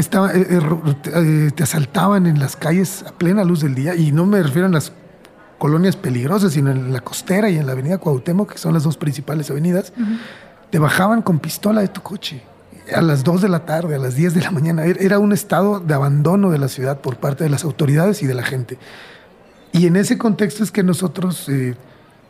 [0.00, 0.60] estaba, eh, eh,
[1.06, 4.68] eh, te asaltaban en las calles a plena luz del día, y no me refiero
[4.68, 4.92] a las
[5.58, 8.96] colonias peligrosas, sino en la costera y en la avenida Cuauhtémoc, que son las dos
[8.96, 9.92] principales avenidas,
[10.70, 12.42] te bajaban con pistola de tu coche
[12.94, 14.84] a las 2 de la tarde, a las 10 de la mañana.
[14.84, 18.26] Er, era un estado de abandono de la ciudad por parte de las autoridades y
[18.26, 18.78] de la gente.
[19.72, 21.48] Y en ese contexto es que nosotros...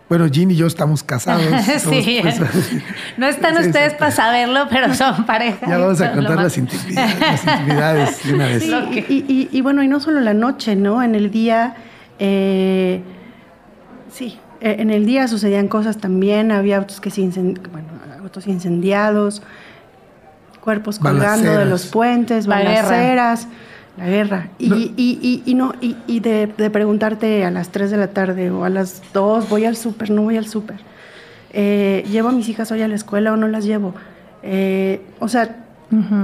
[0.08, 1.46] Bueno, Jean y yo estamos casados.
[1.78, 2.18] sí.
[2.20, 2.40] Pues,
[3.16, 5.66] no están ustedes para saberlo, pero son pareja.
[5.66, 8.62] Ya vamos a contar las intimidades, de una vez.
[8.62, 11.02] Sí, y, bueno, y no solo la noche, ¿no?
[11.02, 11.74] En el día,
[12.18, 13.02] eh,
[14.10, 16.52] sí, eh, en el día sucedían cosas también.
[16.52, 17.88] Había autos que se bueno,
[18.22, 19.42] autos incendiados,
[20.60, 23.48] cuerpos colgando de los puentes, balaceras
[23.96, 24.48] la guerra.
[24.58, 28.68] Y, y, y, no, y, de, preguntarte a las 3 de la tarde o a
[28.68, 30.78] las 2, voy al súper, no voy al súper.
[31.52, 33.94] Eh, ¿Llevo a mis hijas hoy a la escuela o no las llevo?
[34.42, 35.63] Eh, o sea,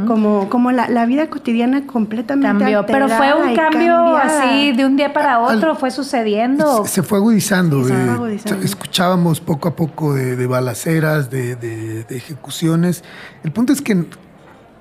[0.06, 2.86] como, como la, vida cotidiana completamente cambió.
[2.86, 6.84] Pero fue un cambio así de un día para otro, fue sucediendo.
[6.86, 7.88] Se, fue agudizando.
[7.88, 13.04] Eh, escuchábamos poco a poco de, balaceras, de, de ejecuciones.
[13.44, 14.04] El punto es que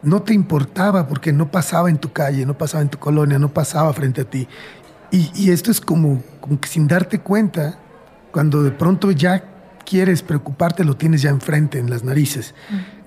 [0.02, 3.50] no te importaba porque no pasaba en tu calle, no pasaba en tu colonia, no
[3.50, 4.48] pasaba frente a ti.
[5.12, 7.80] Y, esto es como, como, que sin darte cuenta,
[8.32, 9.49] cuando de pronto ya
[9.90, 12.54] quieres preocuparte, lo tienes ya enfrente, en las narices.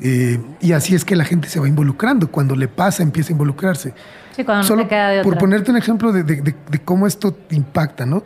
[0.00, 2.28] Eh, y así es que la gente se va involucrando.
[2.28, 3.94] Cuando le pasa, empieza a involucrarse.
[4.34, 8.24] Sí, cuando Solo queda de por ponerte un ejemplo de, cómo esto impacta, ¿no?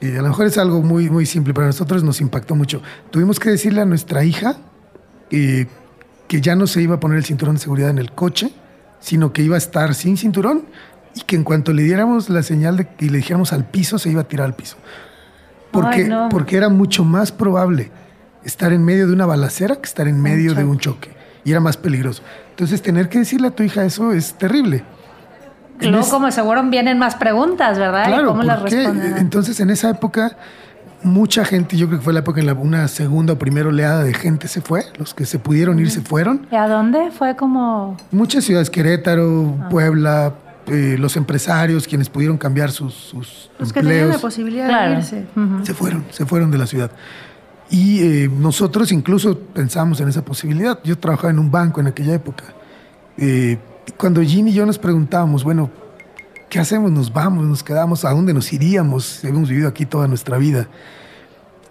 [0.00, 2.80] Eh, a lo mejor es algo muy, muy simple, pero a nosotros nos impactó mucho.
[3.10, 4.56] Tuvimos que decirle a nuestra hija
[5.30, 5.66] eh,
[6.28, 8.52] que ya no se iba a poner el cinturón de seguridad en el coche,
[9.00, 10.66] sino que iba a estar sin cinturón
[11.14, 14.10] y que en cuanto le diéramos la señal de que le dijéramos al piso, se
[14.10, 14.76] iba a tirar al piso.
[15.82, 17.90] Porque, porque era mucho más probable
[18.44, 21.10] estar en medio de una balacera que estar en medio de un choque.
[21.44, 22.22] Y era más peligroso.
[22.50, 24.84] Entonces, tener que decirle a tu hija eso es terrible.
[25.80, 28.06] Luego, como seguro vienen más preguntas, ¿verdad?
[28.06, 29.18] Claro, ¿Cómo las responden?
[29.18, 30.36] Entonces, en esa época
[31.02, 34.02] mucha gente, yo creo que fue la época en la una segunda o primera oleada
[34.02, 36.46] de gente se fue, los que se pudieron ir se fueron.
[36.50, 37.10] ¿Y a dónde?
[37.10, 37.96] Fue como...
[38.10, 39.68] Muchas ciudades, Querétaro, ah.
[39.68, 40.34] Puebla,
[40.68, 45.26] eh, los empresarios, quienes pudieron cambiar sus, sus los que tenían la posibilidad de irse.
[45.62, 46.90] Se fueron, se fueron de la ciudad.
[47.70, 50.78] Y eh, nosotros incluso pensamos en esa posibilidad.
[50.84, 52.44] Yo trabajaba en un banco en aquella época.
[53.16, 53.58] Eh,
[53.96, 55.70] cuando Jean y yo nos preguntábamos, bueno,
[56.48, 56.90] ¿qué hacemos?
[56.92, 57.44] ¿Nos vamos?
[57.44, 58.04] ¿Nos quedamos?
[58.04, 59.24] ¿A dónde nos iríamos?
[59.24, 60.68] Hemos vivido aquí toda nuestra vida.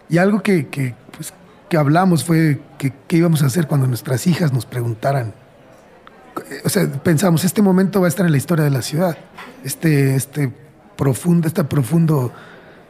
[0.10, 1.34] Y algo que, que, pues,
[1.70, 5.34] que hablamos fue que, qué íbamos a hacer cuando nuestras hijas nos preguntaran.
[6.64, 9.18] O sea, pensamos, este momento va a estar en la historia de la ciudad.
[9.64, 10.52] Este, este
[10.98, 12.32] profundo, este profundo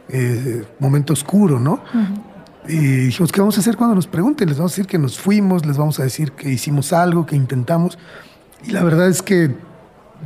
[0.08, 1.80] eh, momento oscuro, ¿no?
[2.68, 4.48] Y dijimos, ¿qué vamos a hacer cuando nos pregunten?
[4.48, 7.36] Les vamos a decir que nos fuimos, les vamos a decir que hicimos algo, que
[7.36, 7.98] intentamos.
[8.64, 9.54] Y la verdad es que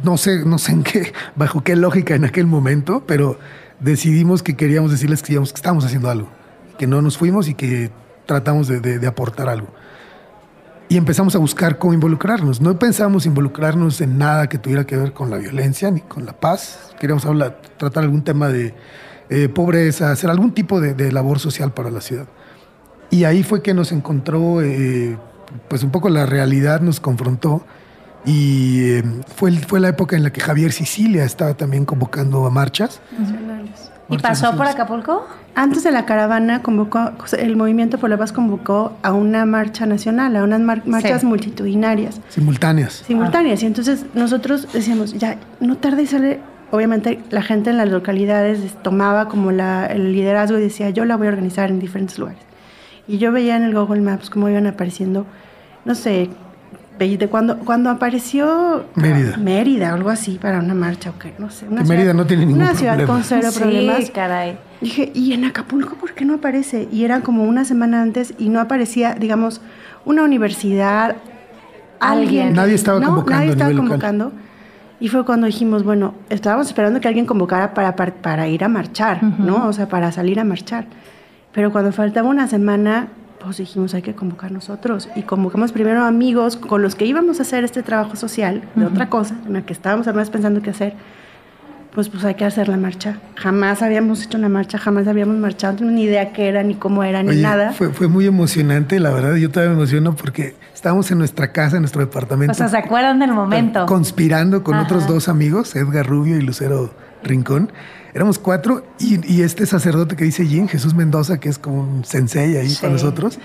[0.02, 3.38] no sé, no sé en qué, bajo qué lógica en aquel momento, pero
[3.80, 6.28] decidimos que queríamos decirles que, que estábamos haciendo algo,
[6.78, 7.90] que no nos fuimos y que
[8.26, 9.68] tratamos de, aportar algo.
[10.90, 12.60] Y empezamos a buscar cómo involucrarnos.
[12.60, 16.32] No pensábamos involucrarnos en nada que tuviera que ver con la violencia ni con la
[16.32, 16.92] paz.
[16.98, 18.74] Queríamos hablar, tratar algún tema de
[19.28, 22.26] eh, pobreza, hacer algún tipo de, labor social para la ciudad.
[23.08, 25.16] Y ahí fue que nos encontró, eh,
[25.68, 27.64] pues un poco la realidad nos confrontó
[28.24, 29.04] y eh,
[29.36, 33.00] fue, fue la época en la que Javier Sicilia estaba también convocando a marchas.
[33.16, 33.89] Nacionales.
[34.10, 35.26] ¿Y pasó por Acapulco?
[35.54, 40.36] Antes de la caravana, convocó, el Movimiento por la Paz convocó a una marcha nacional,
[40.36, 42.20] a unas marchas multitudinarias.
[42.28, 43.02] Simultáneas.
[43.06, 43.62] Simultáneas.
[43.62, 46.40] Y entonces nosotros decíamos, ya, no tarde y sale.
[46.72, 51.16] Obviamente la gente en las localidades tomaba como la, el liderazgo y decía, yo la
[51.16, 52.42] voy a organizar en diferentes lugares.
[53.08, 55.26] Y yo veía en el Google Maps cómo iban apareciendo,
[55.84, 56.30] no sé,
[57.08, 59.36] de cuando, cuando apareció Mérida.
[59.38, 61.66] Mérida, algo así, para una marcha, okay, no sé.
[61.66, 64.10] Una Mérida no tiene ningún Una ciudad con cero sí, problemas.
[64.10, 64.58] caray.
[64.82, 66.88] Dije, ¿y en Acapulco por qué no aparece?
[66.92, 69.62] Y era como una semana antes y no aparecía, digamos,
[70.04, 71.16] una universidad,
[72.00, 72.52] alguien.
[72.52, 73.30] Nadie estaba convocando.
[73.30, 74.32] Nadie estaba convocando.
[75.00, 79.22] Y fue cuando dijimos, bueno, estábamos esperando que alguien convocara para, para, ir a marchar,
[79.22, 79.68] ¿no?
[79.68, 80.84] O sea, para salir a marchar.
[81.52, 83.08] Pero cuando faltaba una semana,
[83.42, 87.42] pues dijimos hay que convocar nosotros y convocamos primero amigos con los que íbamos a
[87.42, 90.94] hacer este trabajo social de otra cosa en la que estábamos además pensando qué hacer.
[91.94, 93.18] Pues pues hay que hacer la marcha.
[93.34, 96.74] Jamás habíamos hecho una marcha jamás habíamos marchado no tenía ni idea qué era ni
[96.74, 97.72] cómo era ni nada.
[97.72, 101.76] fue, fue muy emocionante la verdad yo todavía me emociono porque estábamos en nuestra casa
[101.76, 102.52] en nuestro departamento.
[102.52, 106.94] O sea se acuerdan del momento conspirando con otros dos amigos Edgar Rubio y Lucero
[107.24, 107.72] Rincón
[108.14, 112.56] éramos cuatro y, este sacerdote que dice Jim, Jesús Mendoza, que es como un sensei
[112.56, 113.38] ahí para nosotros,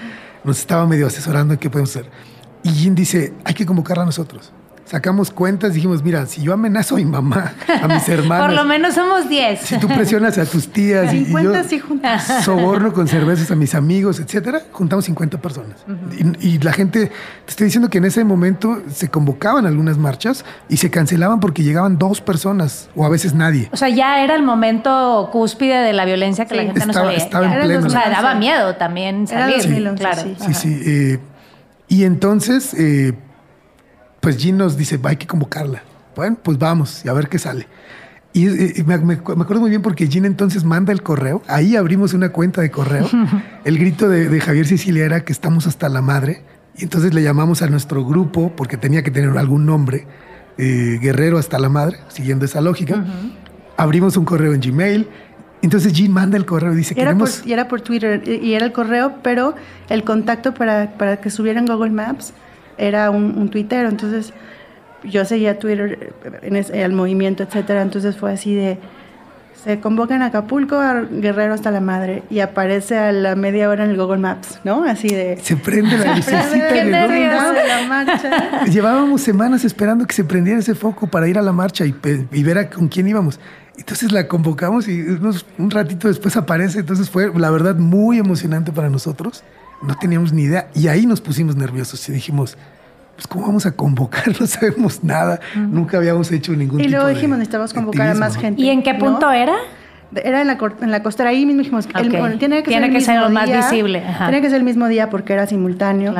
[0.43, 2.09] nos estaba medio asesorando en qué podemos hacer.
[2.63, 4.51] Y Jim dice, hay que convocarla a nosotros.
[4.85, 8.47] Sacamos cuentas, dijimos, mira, si yo amenazo a mi mamá, a mis hermanos.
[8.47, 9.59] Por lo menos somos 10.
[9.59, 11.53] Si tú presionas a tus tías y, yo
[12.43, 15.83] soborno con cervezas a mis amigos, etcétera, juntamos 50 personas.
[16.39, 20.77] y, la gente, te estoy diciendo que en ese momento se convocaban algunas marchas y
[20.77, 23.69] se cancelaban porque llegaban dos personas o a veces nadie.
[23.71, 27.17] O sea, ya era el momento cúspide de la violencia que la gente no sabía.
[27.17, 27.87] Estaba en pleno.
[27.87, 29.61] O sea, daba miedo también salir.
[29.61, 30.21] Sí, claro.
[30.21, 30.81] Sí, sí.
[30.85, 31.19] Eh,
[31.87, 33.13] y entonces, eh,
[34.25, 35.83] pues Jean nos dice, hay que convocarla.
[36.15, 37.67] Bueno, pues vamos y a ver qué sale.
[38.33, 38.47] Y,
[38.83, 41.43] me, acuerdo muy bien porque Jean entonces manda el correo.
[41.47, 43.07] Ahí abrimos una cuenta de correo.
[43.65, 46.41] El grito de, Javier Sicilia era que estamos hasta la madre.
[46.75, 50.07] Y entonces le llamamos a nuestro grupo, porque tenía que tener algún nombre,
[50.57, 53.05] eh, Guerrero hasta la madre, siguiendo esa lógica.
[53.77, 55.07] Abrimos un correo en Gmail.
[55.61, 57.45] Entonces Jean manda el correo y dice, que queremos...
[57.45, 59.53] y era por Twitter y era el correo, pero
[59.87, 62.33] el contacto para, para que subieran Google Maps
[62.77, 64.33] era un, un tuitero, entonces
[65.03, 68.77] yo seguía Twitter en el movimiento, etcétera, entonces fue así de
[69.65, 73.83] se convoca en Acapulco a Guerrero hasta la madre y aparece a la media hora
[73.83, 74.83] en el Google Maps, ¿no?
[74.83, 76.85] Así de se prende la lucecita de
[77.67, 78.63] la marcha.
[78.71, 81.95] Llevábamos semanas esperando que se prendiera ese foco para ir a la marcha y,
[82.31, 83.39] y ver a, con quién íbamos.
[83.75, 85.01] Entonces la convocamos y
[85.57, 86.81] un ratito después aparece.
[86.81, 89.43] Entonces fue, la verdad, muy emocionante para nosotros
[89.81, 90.67] no teníamos ni idea.
[90.73, 92.57] Y ahí nos pusimos nerviosos y dijimos,
[93.15, 94.23] pues ¿cómo vamos a convocar?
[94.39, 95.39] No sabemos nada.
[95.55, 98.61] Nunca habíamos hecho ningún Y luego dijimos, necesitamos convocar a más gente.
[98.61, 99.55] ¿Y en qué punto era?
[100.13, 101.87] Era en la, en la costera, ahí mismo dijimos,
[102.39, 104.03] tiene que ser, el mismo más visible.
[104.17, 106.13] Tiene que ser el mismo día porque era simultáneo.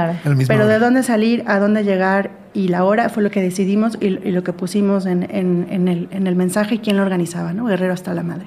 [0.47, 4.09] pero de dónde salir, a dónde llegar y la hora fue lo que decidimos y,
[4.09, 7.65] lo que pusimos en, en, el, en el mensaje y quién lo organizaba, ¿no?
[7.65, 8.45] Guerrero hasta la madre.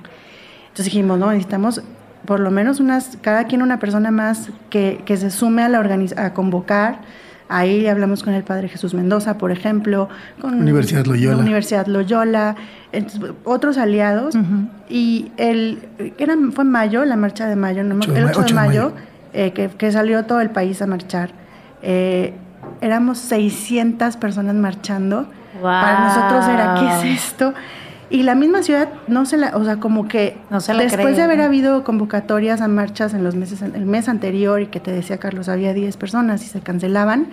[0.69, 1.83] Entonces dijimos, no, necesitamos
[2.25, 5.79] por lo menos unas, cada quien una persona más que, que se sume a, la
[6.17, 7.01] a convocar.
[7.51, 12.57] Ahí hablamos con el padre Jesús Mendoza, por ejemplo, con Universidad Loyola, Universidad Loyola
[13.45, 14.35] otros aliados.
[14.89, 15.89] Y el,
[16.19, 18.93] era, fue en mayo, la marcha de mayo, el 8 de mayo,
[19.33, 21.31] eh, que, que, salió todo el país a marchar.
[21.83, 22.35] Eh,
[22.81, 25.27] éramos 600 personas marchando.
[25.61, 27.53] Para nosotros era, ¿qué es esto?
[28.11, 31.23] Y la misma ciudad no se la, o sea, como que no se después de
[31.23, 35.19] haber habido convocatorias a marchas en los meses, el mes anterior y que te decía
[35.19, 37.29] Carlos había 10 personas y se cancelaban.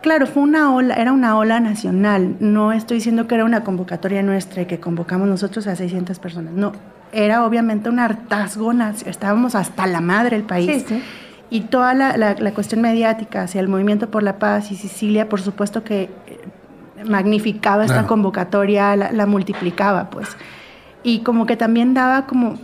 [0.00, 2.36] Claro, fue una ola, era una ola nacional.
[2.38, 6.52] No estoy diciendo que era una convocatoria nuestra y que convocamos nosotros a 600 personas.
[6.54, 6.72] No,
[7.12, 8.72] era obviamente un hartazgo,
[9.06, 10.84] estábamos hasta la madre el país.
[11.50, 15.40] Y toda la, la cuestión mediática hacia el movimiento por la paz y Sicilia, por
[15.40, 16.08] supuesto que
[17.06, 20.28] magnificaba esta convocatoria, la, multiplicaba, pues.
[21.02, 22.58] Y como que también daba como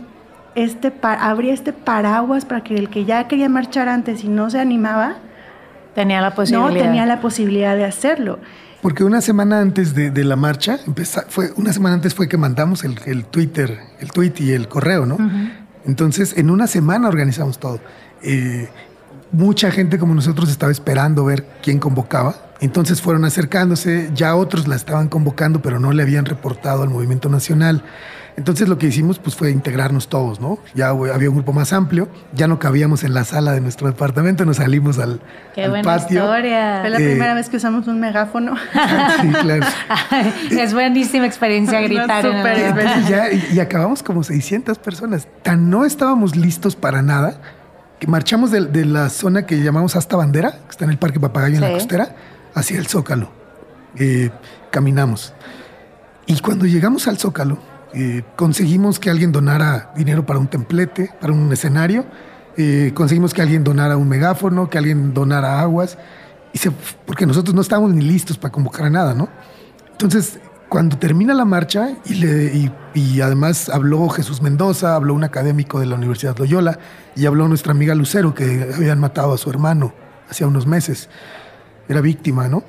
[0.55, 4.59] este, abría este paraguas para que el que ya quería marchar antes y no se
[4.59, 5.15] animaba,
[5.95, 6.69] tenía la posibilidad.
[6.69, 8.39] No, tenía la posibilidad de hacerlo.
[8.81, 10.79] Porque una semana antes de, la marcha,
[11.27, 15.17] fue, una semana antes fue que mandamos el, Twitter, el tweet y el correo, ¿no?
[15.85, 17.81] Entonces, en una semana organizamos todo.
[18.21, 18.69] Eh,
[19.31, 24.75] mucha gente como nosotros estaba esperando ver quién convocaba entonces fueron acercándose, ya otros la
[24.75, 27.83] estaban convocando, pero no le habían reportado al movimiento nacional.
[28.35, 30.59] Entonces lo que hicimos pues fue integrarnos todos, ¿no?
[30.73, 34.45] Ya había un grupo más amplio, ya no cabíamos en la sala de nuestro departamento,
[34.45, 35.19] nos salimos al,
[35.55, 36.79] Qué buena Historia.
[36.81, 38.55] Fue la primera eh, vez que usamos un megáfono.
[39.21, 39.65] sí, claro.
[40.51, 42.25] es buenísima experiencia gritar.
[43.51, 45.27] y, y, acabamos como 600 personas.
[45.43, 47.41] Tan no estábamos listos para nada
[47.99, 51.55] que marchamos de, la zona que llamamos Hasta Bandera, que está en el Parque Papagayo
[51.55, 52.15] en la costera
[52.55, 53.29] hacia el Zócalo.
[53.97, 54.29] Eh,
[54.71, 55.33] caminamos.
[56.25, 57.59] Y cuando llegamos al Zócalo,
[57.93, 62.05] eh, conseguimos que alguien donara dinero para un templete, para un escenario.
[62.55, 65.97] Eh, conseguimos que alguien donara un megáfono, que alguien donara aguas.
[66.53, 66.59] Y
[67.05, 69.27] porque nosotros no estábamos ni listos para convocar a nada, ¿no?
[69.91, 70.39] Entonces,
[70.69, 76.37] cuando termina la marcha, y, además habló Jesús Mendoza, habló un académico de la Universidad
[76.37, 76.79] Loyola,
[77.15, 79.93] y habló nuestra amiga Lucero, que habían matado a su hermano
[80.29, 81.09] hacía unos meses
[81.87, 82.63] era víctima, ¿no?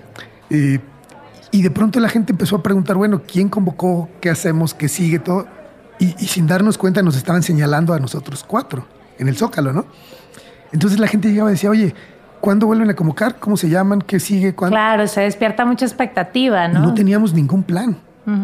[0.49, 0.81] Eh,
[1.51, 4.09] y de pronto la gente empezó a preguntar, bueno, ¿quién convocó?
[4.21, 4.73] ¿Qué hacemos?
[4.73, 5.19] ¿Qué sigue?
[5.19, 5.47] Todo.
[5.99, 8.87] Y, sin darnos cuenta nos estaban señalando a nosotros cuatro
[9.19, 9.85] en el Zócalo, ¿no?
[10.73, 11.95] Entonces la gente llegaba y decía, oye,
[12.41, 13.37] ¿cuándo vuelven a convocar?
[13.39, 14.01] ¿Cómo se llaman?
[14.03, 14.55] ¿Qué sigue?
[14.55, 16.81] Claro, se despierta mucha expectativa, ¿no?
[16.81, 17.97] No teníamos ningún plan.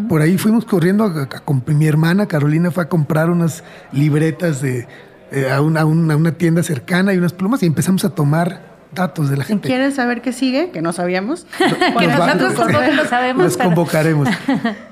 [0.09, 4.89] Por ahí fuimos corriendo con mi hermana Carolina fue a comprar unas libretas de,
[5.31, 9.29] eh, a, una, a, una, tienda cercana y unas plumas y empezamos a tomar datos
[9.29, 9.69] de la gente.
[9.69, 11.47] Si quieren saber qué sigue, que no sabíamos,
[11.99, 13.45] que nosotros tampoco lo sabemos.
[13.45, 14.29] Los convocaremos.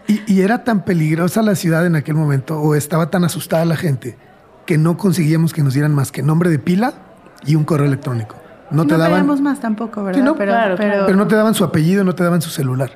[0.06, 4.18] Y, era tan peligrosa la ciudad en aquel momento, o estaba tan asustada la gente,
[4.66, 6.92] que no conseguíamos que nos dieran más que nombre de pila
[7.46, 8.36] y un correo electrónico.
[8.74, 9.26] No, te daban.
[9.42, 10.34] más tampoco, ¿verdad?
[10.36, 12.90] pero, pero, no te daban su apellido, no te daban su celular.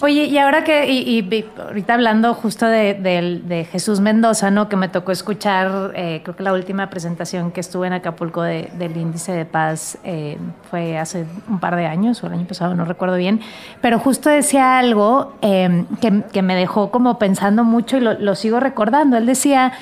[0.00, 4.70] Oye, y ahora que, y, ahorita hablando justo de, Jesús Mendoza, ¿no?
[4.70, 8.96] Que me tocó escuchar, eh, creo que la última presentación que estuve en Acapulco del
[8.96, 10.38] Índice de Paz eh,
[10.70, 13.40] fue hace un par de años o el año pasado, no recuerdo bien,
[13.82, 19.18] pero justo decía algo eh, que, me dejó como pensando mucho y lo sigo recordando.
[19.18, 19.74] Él decía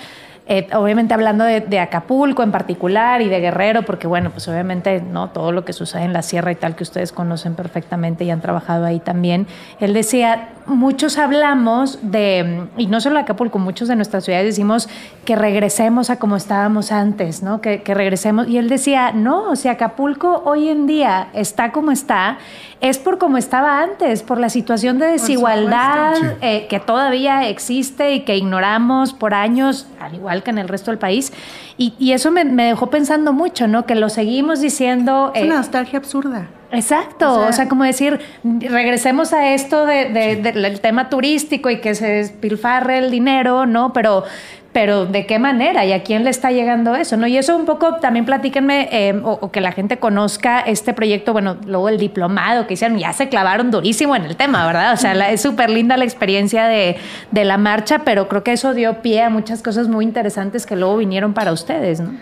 [0.51, 5.28] eh, obviamente hablando de, Acapulco en particular y de Guerrero, porque bueno, pues obviamente no
[5.28, 8.40] todo lo que sucede en la sierra y tal que ustedes conocen perfectamente y han
[8.40, 9.46] trabajado ahí también.
[9.78, 14.88] Él decía, muchos hablamos de, y no solo Acapulco, muchos de nuestras ciudades decimos
[15.26, 17.61] que regresemos a como estábamos antes, ¿no?
[17.61, 18.49] Que, que regresemos.
[18.49, 22.38] Y él decía, no, o sea, Acapulco hoy en día está como está,
[22.81, 28.20] es por como estaba antes, por la situación de desigualdad eh, que todavía existe y
[28.20, 31.33] que ignoramos por años, al igual que en el resto del país.
[31.76, 33.87] Y, eso me, dejó pensando mucho, ¿no?
[33.87, 35.31] Que lo seguimos diciendo.
[35.35, 36.49] Es una eh, nostalgia absurda.
[36.70, 42.99] Exacto, o sea, como decir, regresemos a esto del tema turístico y que se despilfarre
[42.99, 43.95] el dinero, ¿no?
[43.95, 44.24] Pero
[44.73, 47.16] pero ¿de qué manera y a quién le está llegando eso?
[47.16, 47.27] ¿no?
[47.27, 51.57] Y eso un poco también platíquenme eh, o, que la gente conozca este proyecto, bueno,
[51.66, 54.93] luego el diplomado que hicieron, ya se clavaron durísimo en el tema, ¿verdad?
[54.93, 56.97] O sea, es súper linda la experiencia de,
[57.33, 60.99] la marcha, pero creo que eso dio pie a muchas cosas muy interesantes que luego
[60.99, 62.12] vinieron para ustedes, ¿no?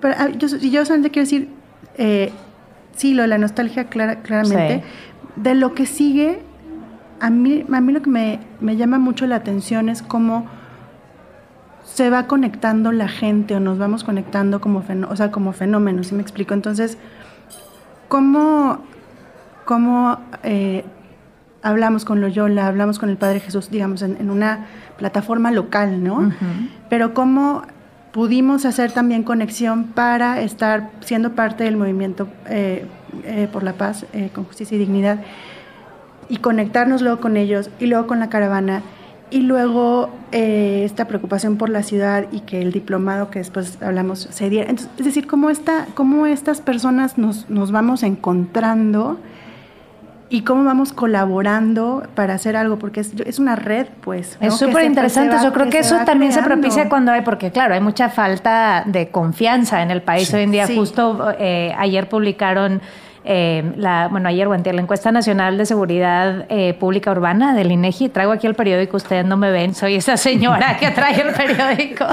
[0.00, 1.48] Pero ah, yo, yo solamente quiero decir,
[1.96, 2.32] eh,
[2.96, 4.82] sí, lo de la nostalgia claramente,
[5.36, 6.40] de lo que sigue,
[7.20, 10.46] a mí, a mí lo que me, me llama mucho la atención es cómo
[11.94, 16.14] se va conectando la gente o nos vamos conectando como, o sea, como fenómenos, ¿sí
[16.14, 16.54] me explico?
[16.54, 16.96] Entonces,
[18.08, 18.78] ¿cómo,
[19.66, 20.84] cómo eh,
[21.62, 24.66] hablamos con Loyola, hablamos con el Padre Jesús, digamos, en, una
[24.96, 26.32] plataforma local, ¿no?
[26.88, 27.62] Pero cómo
[28.12, 32.86] pudimos hacer también conexión para estar siendo parte del movimiento eh,
[33.24, 35.20] eh, por la paz, con justicia y dignidad,
[36.30, 38.82] y conectarnos luego con ellos y luego con la caravana
[39.32, 44.28] y luego eh, esta preocupación por la ciudad y que el diplomado que después hablamos
[44.30, 44.70] se diera.
[44.70, 49.18] es decir, cómo, esta, cómo estas personas nos, nos vamos encontrando
[50.28, 54.38] y cómo vamos colaborando para hacer algo, porque es, es una red, pues.
[54.40, 55.36] Es súper interesante.
[55.42, 59.08] Yo creo que, eso también se propicia cuando hay, porque claro, hay mucha falta de
[59.08, 60.66] confianza en el país hoy en día.
[60.74, 62.80] Justo eh, ayer publicaron
[63.24, 63.62] eh,
[64.10, 68.08] bueno, ayer o la encuesta nacional de seguridad eh, pública urbana del INEGI.
[68.08, 72.06] Traigo aquí el periódico, ustedes no me ven, soy esa señora que trae el periódico.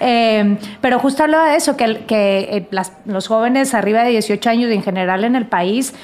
[0.00, 2.66] Eh, pero justo hablaba de eso, que
[3.04, 5.94] los jóvenes arriba de 18 años en general en el país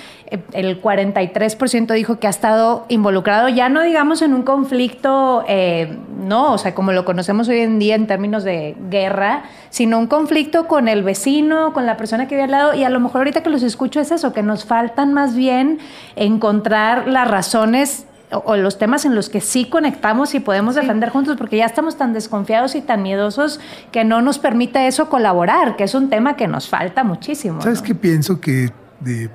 [0.52, 6.52] el 43% dijo que ha estado involucrado, ya no digamos en un conflicto, eh, no,
[6.52, 10.66] o sea, como lo conocemos hoy en día en términos de guerra, sino un conflicto
[10.66, 13.42] con el vecino, con la persona que vive al lado, y a lo mejor ahorita
[13.42, 15.78] que los escucho es eso, que nos faltan más bien
[16.16, 21.36] encontrar las razones o, los temas en los que sí conectamos y podemos defender juntos,
[21.36, 23.60] porque ya estamos tan desconfiados y tan miedosos
[23.90, 27.60] que no nos permite eso colaborar, que es un tema que nos falta muchísimo.
[27.60, 28.40] ¿Sabes qué pienso?
[28.40, 28.70] Que
[29.04, 29.30] de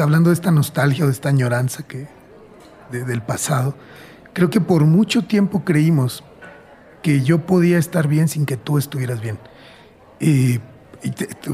[0.00, 2.08] hablando de esta nostalgia o de esta añoranza que,
[2.90, 3.74] del pasado,
[4.32, 6.24] creo que por mucho tiempo creímos
[7.02, 9.38] que yo podía estar bien sin que tú estuvieras bien.
[10.20, 10.60] Y,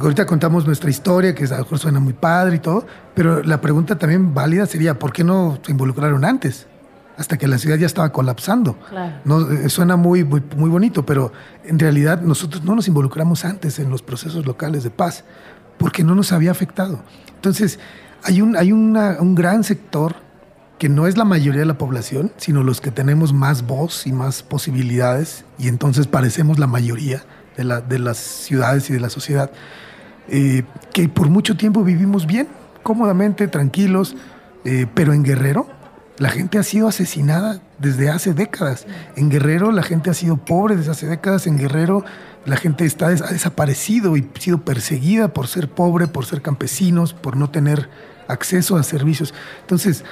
[0.01, 2.85] ahorita contamos nuestra historia, que a lo mejor suena muy padre y todo,
[3.15, 6.67] pero la pregunta también válida sería, ¿por qué no se involucraron antes?
[7.17, 8.77] Hasta que la ciudad ya estaba colapsando.
[9.25, 11.33] No, eh, suena muy, muy, muy bonito, pero
[11.65, 15.25] en realidad nosotros no nos involucramos antes en los procesos locales de paz,
[15.79, 17.01] porque no nos había afectado.
[17.35, 17.79] Entonces,
[18.23, 20.27] hay, un, hay un gran sector
[20.79, 24.13] que no es la mayoría de la población, sino los que tenemos más voz y
[24.13, 27.25] más posibilidades, y entonces parecemos la mayoría
[27.57, 29.51] de, la, de las ciudades y de la sociedad,
[30.29, 32.49] eh, que por mucho tiempo vivimos bien,
[32.83, 34.17] cómodamente, tranquilos,
[34.65, 35.67] eh, pero en Guerrero
[36.19, 38.87] la gente ha sido asesinada desde hace décadas.
[39.17, 41.47] En Guerrero la gente ha sido pobre desde hace décadas.
[41.47, 42.05] En Guerrero
[42.45, 47.37] la gente está, ha desaparecido y sido perseguida por ser pobre, por ser campesinos, por
[47.37, 47.89] no tener
[48.29, 49.35] acceso a servicios.
[49.61, 50.05] Entonces,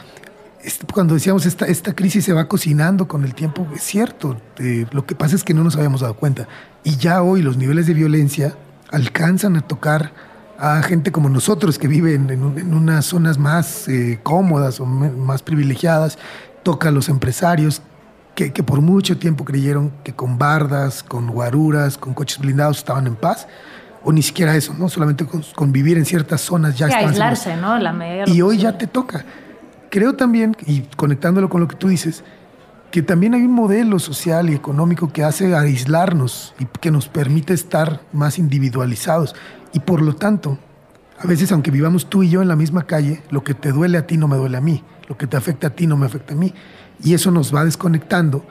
[0.93, 4.37] cuando decíamos esta, esta crisis se va cocinando con el tiempo, es cierto.
[4.59, 6.49] Eh, lo que pasa es que no nos habíamos dado cuenta.
[6.83, 8.57] Y ya hoy los niveles de violencia
[8.91, 10.13] alcanzan a tocar
[10.59, 16.19] a gente como nosotros que viven en, unas zonas más eh, cómodas o más privilegiadas,
[16.63, 17.83] toca a los empresarios
[18.35, 23.15] que, por mucho tiempo creyeron que con bardas, con guaruras, con coches blindados estaban en
[23.15, 23.47] paz,
[24.03, 24.89] o ni siquiera eso, ¿no?
[24.89, 27.11] Solamente con, vivir en ciertas zonas ya estaban.
[27.11, 27.79] aislarse, ¿no?
[27.79, 27.95] La
[28.27, 29.25] y hoy ya te toca.
[29.89, 32.25] Creo también, y conectándolo con lo que tú dices,
[32.91, 37.55] que también hay un modelo social y económico que hace aislarnos y que nos permite
[37.55, 39.35] estar más individualizados.
[39.75, 40.59] Y por lo tanto,
[41.22, 43.99] A veces, aunque vivamos tú y yo en la misma calle, lo que te duele
[43.99, 46.07] a ti no me duele a mí, lo que te afecta a ti no me
[46.07, 46.53] afecta a mí.
[47.03, 48.45] Y eso nos va desconectando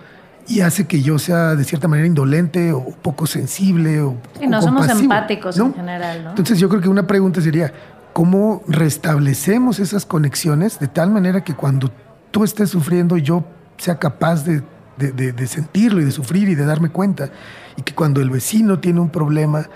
[0.47, 4.61] y hace que yo sea de cierta manera indolente o poco sensible o y no
[4.61, 6.30] somos empáticos en general, ¿no?
[6.32, 7.74] Entonces yo creo que una pregunta sería,
[8.13, 11.91] ¿cómo restablecemos esas conexiones de tal manera que cuando
[12.32, 13.45] tú estés sufriendo yo
[13.78, 14.63] sea capaz de,
[14.97, 17.30] de sentirlo y de sufrir y de darme cuenta?
[17.78, 19.67] Y que cuando el vecino tiene un problema,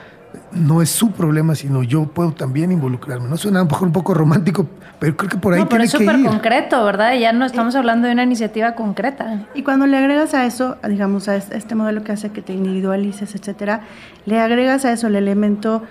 [0.58, 3.30] no es su problema, sino yo puedo también involucrarme.
[3.30, 4.68] No suena a lo mejor un poco romántico,
[5.00, 7.14] pero creo que por ahí no, tiene pero es súper concreto, ¿verdad?
[7.16, 9.48] Ya no estamos hablando de una iniciativa concreta.
[9.54, 13.36] Y cuando le agregas a eso, digamos, a este modelo que hace que te individualices,
[13.36, 13.82] etcétera,
[14.26, 15.84] le agregas a eso el elemento,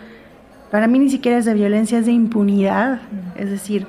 [0.71, 3.01] para mí ni siquiera es de violencia, es de impunidad.
[3.37, 3.87] Es decir,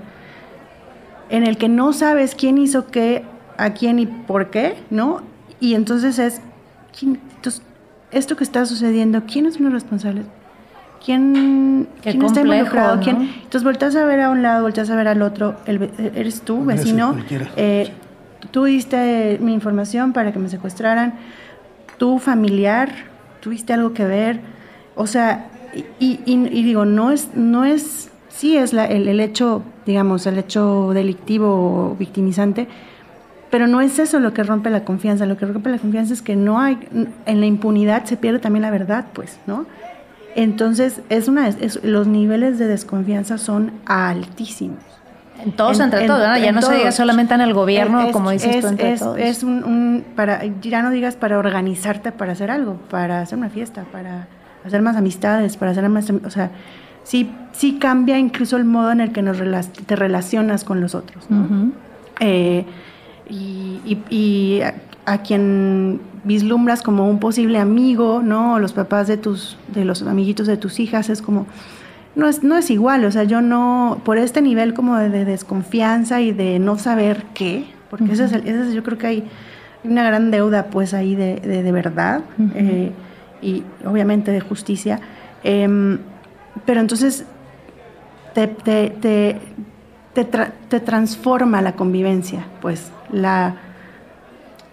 [1.29, 3.25] en el que no sabes quién hizo qué,
[3.57, 5.21] a quién y por qué, ¿no?
[5.59, 6.41] Y entonces es,
[7.01, 7.63] entonces,
[8.11, 10.25] esto que está sucediendo, ¿quiénes son los responsables?
[11.03, 12.99] ¿Quién, ¿quién está involucrado?
[13.01, 13.29] ¿Quién?
[13.35, 17.15] Entonces volteas a ver a un lado, volteas a ver al otro, eres tú, vecino.
[17.55, 17.91] Eh,
[18.51, 21.15] tú diste mi información para que me secuestraran,
[21.97, 22.89] tú familiar,
[23.41, 24.39] tuviste algo que ver.
[24.95, 25.47] O sea,
[25.99, 26.17] y,
[26.63, 31.91] digo, no es, no es, sí es la, el, el, hecho, digamos, el hecho delictivo
[31.91, 32.67] o victimizante,
[33.49, 35.25] pero no es eso lo que rompe la confianza.
[35.25, 36.77] Lo que rompe la confianza es que no hay,
[37.25, 39.65] en la impunidad se pierde también la verdad, pues, ¿no?
[40.37, 41.49] Entonces, es una,
[41.81, 44.77] los niveles de desconfianza son altísimos.
[45.43, 48.67] En todos, entre todos, ya no se diga solamente en el gobierno, como dices tú,
[48.67, 49.17] entre es, todos.
[49.17, 53.85] Es un, para, ya no digas para organizarte para hacer algo, para hacer una fiesta,
[53.91, 54.27] para
[54.63, 56.51] hacer más amistades, para hacer más, o sea,
[57.03, 59.39] sí, sí cambia incluso el modo en el que nos
[59.71, 61.25] te relacionas con los otros,
[62.19, 62.63] eh,
[63.27, 64.61] y, y,
[65.05, 68.59] a quien vislumbras como un posible amigo, ¿no?
[68.59, 71.47] los papás de tus, de los amiguitos de tus hijas, es como,
[72.15, 76.19] no es, no es igual, o sea, yo no, por este nivel como de, desconfianza
[76.19, 79.23] y de no saber qué, porque ese, es yo creo que hay
[79.83, 82.21] una gran deuda pues ahí de, de, verdad
[82.55, 82.91] eh,
[83.41, 84.99] y obviamente de justicia,
[85.43, 85.99] em,
[86.65, 87.25] pero entonces
[88.33, 89.39] te, te, te,
[90.13, 93.55] te transforma la convivencia, pues la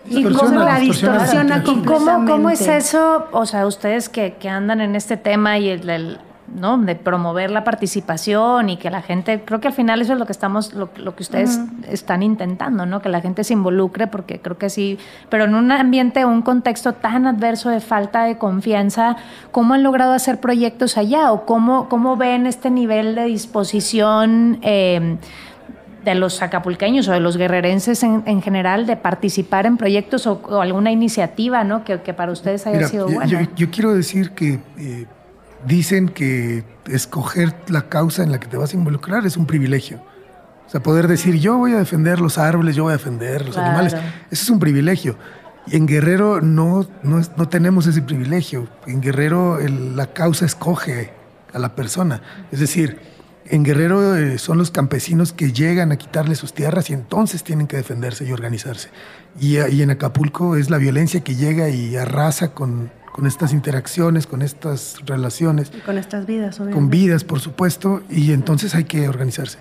[0.06, 3.26] y cómo la distorsiona ¿Cómo, ¿Cómo es eso?
[3.32, 6.18] O sea, ustedes que, que andan en este tema y el,
[6.54, 6.78] ¿no?
[6.78, 10.26] de promover la participación y que la gente, creo que al final eso es lo
[10.26, 13.00] que estamos, lo, que ustedes están intentando, ¿no?
[13.00, 14.98] Que la gente se involucre, porque creo que sí,
[15.28, 19.16] pero en un ambiente, un contexto tan adverso de falta de confianza,
[19.50, 21.32] ¿cómo han logrado hacer proyectos allá?
[21.32, 24.58] ¿O cómo, cómo ven este nivel de disposición?
[24.62, 25.18] Eh,
[26.04, 30.92] de los acapulqueños o de los guerrerenses en, general de participar en proyectos o, alguna
[30.92, 31.84] iniciativa ¿no?
[31.84, 33.48] que, para ustedes haya sido buena?
[33.56, 35.06] Yo, quiero decir que eh,
[35.66, 40.00] dicen que escoger la causa en la que te vas a involucrar es un privilegio.
[40.66, 43.56] O sea, poder decir yo voy a defender los árboles, yo voy a defender los
[43.56, 45.16] animales, eso es un privilegio.
[45.66, 48.68] Y en Guerrero no, no, tenemos ese privilegio.
[48.86, 49.58] En Guerrero
[49.94, 51.12] la causa escoge
[51.54, 52.20] a la persona.
[52.52, 52.98] Es decir,
[53.46, 57.66] en Guerrero eh, son los campesinos que llegan a quitarle sus tierras y entonces tienen
[57.66, 58.88] que defenderse y organizarse.
[59.38, 62.90] Y, en Acapulco es la violencia que llega y arrasa con,
[63.26, 65.72] estas interacciones, con estas relaciones.
[65.76, 66.74] Y con estas vidas, obviamente.
[66.74, 69.58] Con vidas, por supuesto, y entonces hay que organizarse.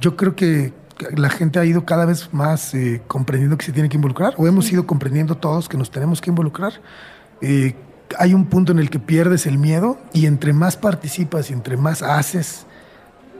[0.00, 0.72] Yo creo que
[1.16, 4.46] la gente ha ido cada vez más eh, comprendiendo que se tiene que involucrar, o
[4.46, 6.74] hemos ido comprendiendo todos que nos tenemos que involucrar.
[7.40, 7.74] Eh,
[8.18, 11.76] hay un punto en el que pierdes el miedo y entre más participas y entre
[11.76, 12.66] más haces,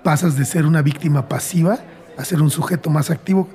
[0.06, 1.80] pasas de ser una víctima pasiva
[2.16, 3.48] a ser un sujeto más activo.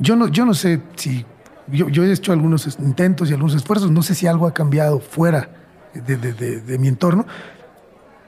[0.00, 1.24] Yo no, yo no sé si,
[1.68, 5.50] yo, he hecho algunos intentos y algunos esfuerzos, no sé si algo ha cambiado fuera
[5.94, 7.26] de, mi entorno,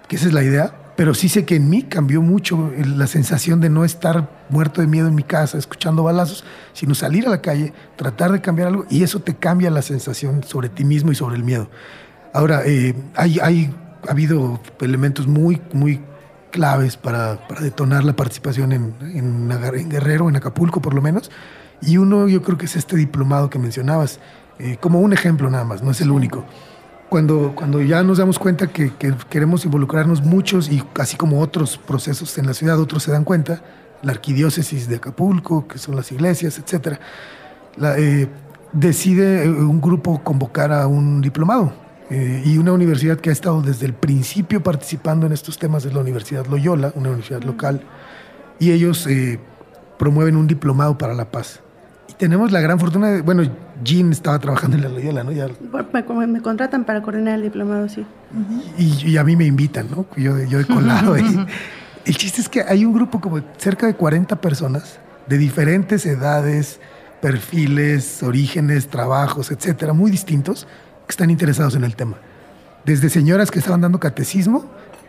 [0.07, 3.61] que esa es la idea, pero sí sé que en mí cambió mucho la sensación
[3.61, 7.43] de no estar muerto de miedo en mi casa, escuchando balazos, sino salir a la
[7.43, 11.17] calle, tratar de cambiar algo, y eso te cambia la sensación sobre ti mismo y
[11.17, 11.69] sobre el miedo.
[12.33, 13.75] Ahora, eh, hay, hay,
[14.07, 16.01] ha habido elementos muy, muy
[16.57, 21.31] claves para, detonar la participación en, en, Guerrero, en Acapulco por lo menos.
[21.83, 24.21] Y uno yo creo que es este diplomado que mencionabas,
[24.59, 26.47] eh, como un ejemplo nada más, no es el único.
[27.11, 28.91] Cuando, cuando ya nos damos cuenta que,
[29.29, 33.61] queremos involucrarnos muchos y así como otros procesos en la ciudad, otros se dan cuenta,
[34.03, 36.99] la arquidiócesis de Acapulco, que son las iglesias, etc.,
[37.99, 38.29] eh,
[38.73, 43.63] decide eh, un grupo convocar a un diplomado eh, y una universidad que ha estado
[43.63, 47.81] desde el principio participando en estos temas es la Universidad Loyola, una universidad local,
[48.59, 49.41] y ellos eh,
[49.99, 51.61] promueven un diplomado para la paz.
[52.09, 53.43] Y tenemos la gran fortuna de, bueno,
[53.83, 55.33] Jean estaba trabajando en la Loyola, ¿no?
[55.33, 55.49] Ya,
[55.93, 58.07] me, contratan para coordinar el diplomado, sí.
[58.79, 60.07] y, a mí me invitan, ¿no?
[60.17, 61.47] Yo, yo he colado ahí.
[62.05, 66.79] el chiste es que hay un grupo como cerca de 40 personas de diferentes edades,
[67.21, 70.69] perfiles, orígenes, trabajos, etcétera, muy distintos,
[71.07, 72.17] que están interesados en el tema.
[72.85, 74.65] Desde señoras que estaban dando catecismo,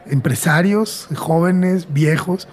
[0.08, 2.48] empresarios, jóvenes, viejos,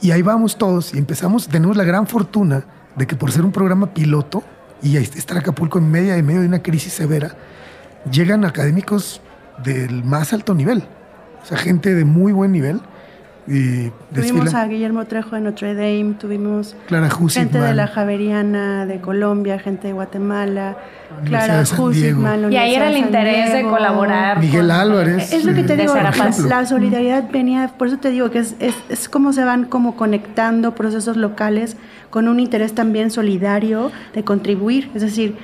[0.00, 2.64] y ahí vamos todos y empezamos, tenemos la gran fortuna
[2.96, 4.42] de que por ser un programa piloto
[4.82, 7.36] y estar Acapulco en medio, en medio de una crisis severa,
[8.10, 9.20] llegan académicos
[9.62, 10.84] del más alto nivel,
[11.42, 12.80] o sea, gente de muy buen nivel
[13.46, 16.76] tuvimos a Guillermo Trejo de Notre Dame, tuvimos
[17.30, 20.76] gente de la Javeriana de Colombia, gente de Guatemala,
[21.24, 24.40] Clara Hussitman, Y ahí era el interés de colaborar.
[24.40, 25.32] Miguel Álvarez.
[25.32, 28.74] Es lo que te digo, la solidaridad venía, por eso te digo que es, es,
[28.88, 31.76] es como se van como conectando procesos locales
[32.10, 34.90] con un interés también solidario de contribuir.
[34.94, 35.36] Es decir,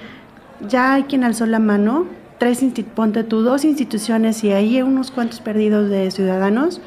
[0.68, 2.06] ya hay quien alzó la mano,
[2.38, 6.80] tres, ponte tú, dos instituciones y ahí hay unos cuantos perdidos de ciudadanos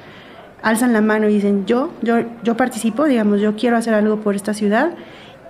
[0.62, 4.36] alzan la mano y dicen, yo, yo, yo participo, digamos, yo quiero hacer algo por
[4.36, 4.91] esta ciudad.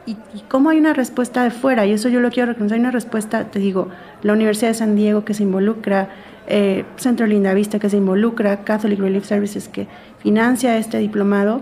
[0.06, 2.92] Y, cómo hay una respuesta de fuera, y eso yo lo quiero reconocer, hay una
[2.92, 3.90] respuesta, te digo,
[4.24, 6.10] la Universidad de San Diego que se involucra,
[6.48, 9.88] eh, Centro Linda Vista que se involucra, Catholic Relief Services que
[10.20, 11.62] financia este diplomado,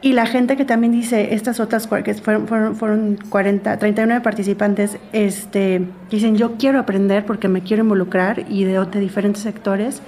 [0.00, 4.98] y la gente que también dice, estas otras, que fueron, fueron, fueron 40, 39 participantes,
[5.12, 10.00] este, dicen, yo quiero aprender porque me quiero involucrar, y de, de diferentes sectores,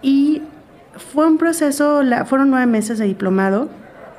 [0.00, 0.42] y
[0.96, 3.68] fue un proceso, fueron nueve meses de diplomado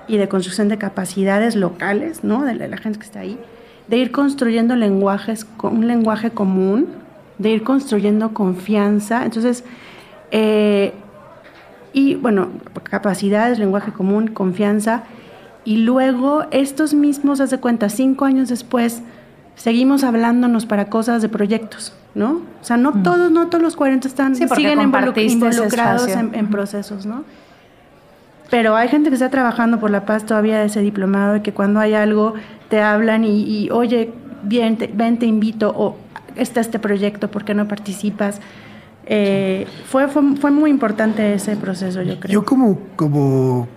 [0.07, 2.43] y de construcción de capacidades locales, ¿no?
[2.43, 3.39] De la, gente que está ahí,
[3.87, 6.87] de ir construyendo lenguajes, un lenguaje común,
[7.37, 9.23] de ir construyendo confianza.
[9.23, 9.63] Entonces,
[10.31, 10.93] eh,
[11.93, 12.49] y bueno,
[12.83, 15.03] capacidades, lenguaje común, confianza.
[15.65, 19.01] Y luego estos mismos, hace cuenta, cinco años después,
[19.55, 21.93] seguimos hablándonos para cosas de proyectos.
[22.15, 22.41] ¿no?
[22.61, 23.03] O sea, no mm.
[23.03, 27.23] todos, no todos los 40 están, siguen involucrados en, procesos, ¿no?
[28.49, 31.53] Pero hay gente que está trabajando por la paz todavía de ese diplomado y que
[31.53, 32.35] cuando hay algo
[32.69, 35.97] te hablan y, oye, bien, ven, te invito, o
[36.35, 38.39] está este proyecto, ¿por qué no participas?
[39.05, 42.31] Eh, fue, fue, muy importante ese proceso, yo creo.
[42.31, 43.67] Yo como, como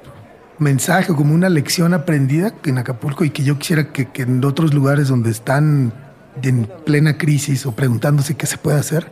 [0.58, 4.74] mensaje, como una lección aprendida en Acapulco y que yo quisiera que, que en otros
[4.74, 5.92] lugares donde están
[6.42, 9.10] en plena crisis o preguntándose qué se puede hacer,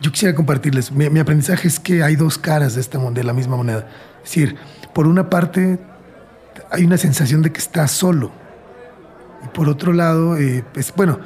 [0.00, 3.56] yo quisiera compartirles, mi, aprendizaje es que hay dos caras de, esta, de la misma
[3.56, 3.86] moneda.
[4.24, 4.56] Es decir,
[4.94, 5.78] por una parte
[6.70, 8.32] hay una sensación de que estás solo.
[9.44, 11.18] Y por otro lado, eh, pues, bueno,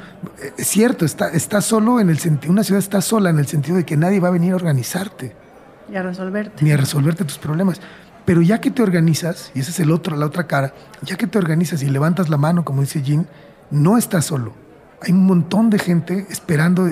[0.57, 3.77] es cierto, está, está solo en el sentido, una ciudad está sola en el sentido
[3.77, 5.35] de que nadie va a venir a organizarte.
[5.91, 6.63] Y a resolverte.
[6.63, 7.79] Ni a resolverte tus problemas.
[8.25, 11.27] Pero ya que te organizas, y esa es el otro, la otra cara, ya que
[11.27, 13.27] te organizas y levantas la mano, como dice Jean,
[13.71, 14.65] no estás solo
[15.05, 16.89] hay un montón de gente esperando.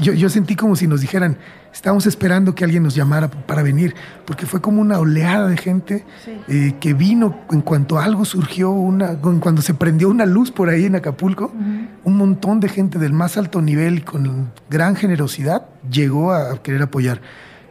[0.00, 1.38] yo, sentí como si nos dijeran,
[1.72, 3.94] estábamos esperando que alguien nos llamara para venir,
[4.26, 6.04] porque fue como una oleada de gente
[6.46, 10.84] eh, que vino en cuanto algo surgió, una, cuando se prendió una luz por ahí
[10.84, 11.52] en Acapulco,
[12.04, 16.82] un montón de gente del más alto nivel y con gran generosidad llegó a querer
[16.82, 17.20] apoyar.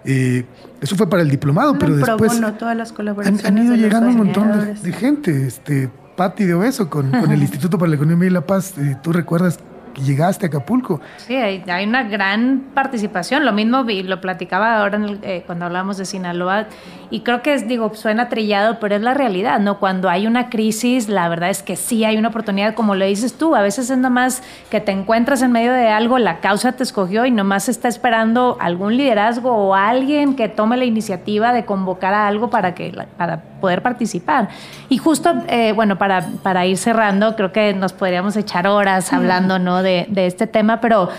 [0.10, 0.46] Eh,
[0.82, 4.76] eso fue para el diplomado, pero después todas las colaboraciones han, ido llegando un montón
[4.82, 5.48] de, gente.
[5.48, 8.78] Este, Patti de Obeso con, con, el Instituto para la Economía y la Paz.
[8.78, 9.60] Eh, ¿Tú recuerdas
[10.06, 11.02] llegaste a Acapulco.
[11.18, 13.46] Sí, hay, una gran participación.
[13.46, 16.68] Lo mismo lo platicaba ahora eh, cuando hablábamos de Sinaloa.
[17.10, 19.80] Y creo que es, digo, suena trillado, pero es la realidad, ¿no?
[19.80, 23.38] Cuando hay una crisis, la verdad es que sí hay una oportunidad, como lo dices
[23.38, 23.56] tú.
[23.56, 27.26] A veces es nomás que te encuentras en medio de algo, la causa te escogió
[27.26, 32.28] y nomás está esperando algún liderazgo o alguien que tome la iniciativa de convocar a
[32.28, 34.50] algo para, que, para poder participar.
[34.90, 39.60] Y justo, eh, bueno, para, para ir cerrando, creo que nos podríamos echar horas hablando,
[39.60, 39.82] ¿no?
[39.82, 41.10] de, este tema, pero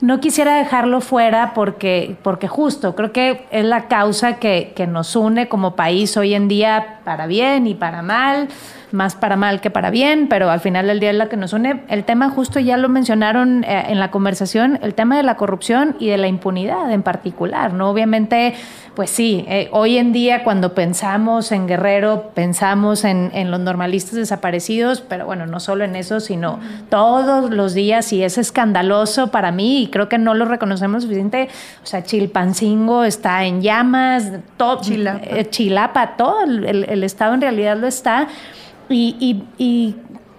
[0.00, 5.16] no quisiera dejarlo fuera porque, porque justo creo que es la causa que, que, nos
[5.16, 8.48] une como país hoy en día para bien y para mal,
[8.92, 11.52] más para mal que para bien, pero al final del día es la que nos
[11.52, 11.82] une.
[11.88, 15.96] El tema justo ya lo mencionaron eh, en la conversación, el tema de la corrupción
[15.98, 17.90] y de la impunidad en particular, ¿no?
[17.90, 18.54] Obviamente
[18.98, 25.02] pues sí, eh, hoy en día cuando pensamos en Guerrero, pensamos en, los normalistas desaparecidos,
[25.02, 26.58] pero bueno, no solo en eso, sino
[26.90, 31.48] todos los días, y es escandaloso para mí, y creo que no lo reconocemos suficiente,
[31.80, 37.86] o sea, Chilpancingo está en llamas, todo, Chilapa, eh, todo el, estado en realidad lo
[37.86, 38.26] está,
[38.90, 39.94] y,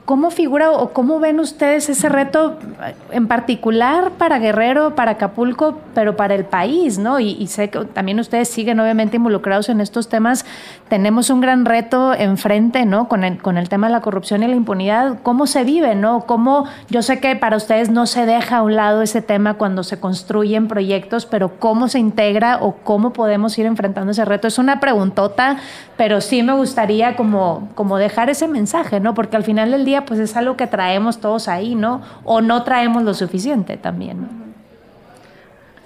[0.10, 2.58] ¿cómo figura o cómo ven ustedes ese reto
[3.12, 7.20] en particular para Guerrero, para Acapulco, pero para el país, ¿no?
[7.20, 10.46] Y, sé que también ustedes siguen obviamente involucrados en estos temas.
[10.88, 13.08] Tenemos un gran reto enfrente, ¿no?
[13.08, 15.20] Con el, con el tema de la corrupción y la impunidad.
[15.22, 16.22] ¿Cómo se vive, ¿no?
[16.22, 19.84] ¿Cómo, yo sé que para ustedes no se deja a un lado ese tema cuando
[19.84, 24.48] se construyen proyectos, pero ¿cómo se integra o cómo podemos ir enfrentando ese reto?
[24.48, 25.58] Es una preguntota,
[25.98, 29.14] pero sí me gustaría como, como dejar ese mensaje, ¿no?
[29.14, 32.02] Porque al final del día, pues es algo que traemos todos ahí, ¿no?
[32.24, 34.28] O no traemos lo suficiente también, ¿no?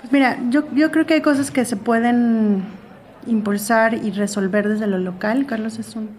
[0.02, 2.64] Pues mira, yo, yo creo que hay cosas que se pueden
[3.26, 5.46] impulsar y resolver desde lo local.
[5.46, 6.10] Carlos es un,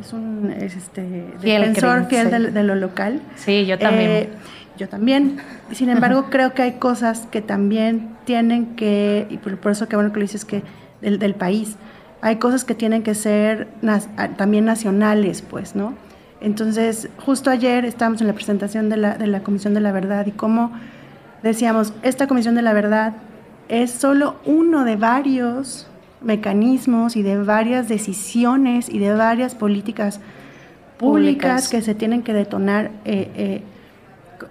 [0.00, 3.20] es un este, defensor fiel de, lo local.
[3.36, 4.10] Sí, yo también.
[4.10, 4.28] Eh,
[4.76, 5.36] yo también.
[5.72, 10.12] Sin embargo, creo que hay cosas que también tienen que, y por, eso que bueno
[10.12, 10.62] que lo dices, que
[11.00, 11.76] del, del país,
[12.22, 13.68] hay cosas que tienen que ser
[14.36, 15.94] también nacionales, pues, ¿no?
[16.40, 20.26] Entonces, justo ayer estábamos en la presentación de la, de la Comisión de la Verdad
[20.26, 20.72] y como
[21.42, 23.14] decíamos, esta Comisión de la Verdad
[23.68, 25.86] es solo uno de varios
[26.22, 30.20] mecanismos y de varias decisiones y de varias políticas
[30.98, 33.62] públicas, que se tienen que detonar eh,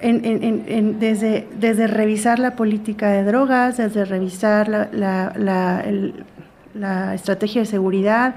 [0.02, 4.90] eh, desde, desde revisar la política de drogas, desde revisar la,
[5.36, 5.86] la,
[6.74, 8.36] la estrategia de seguridad,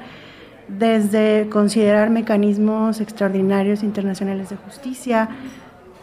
[0.68, 5.28] desde considerar mecanismos extraordinarios internacionales de justicia,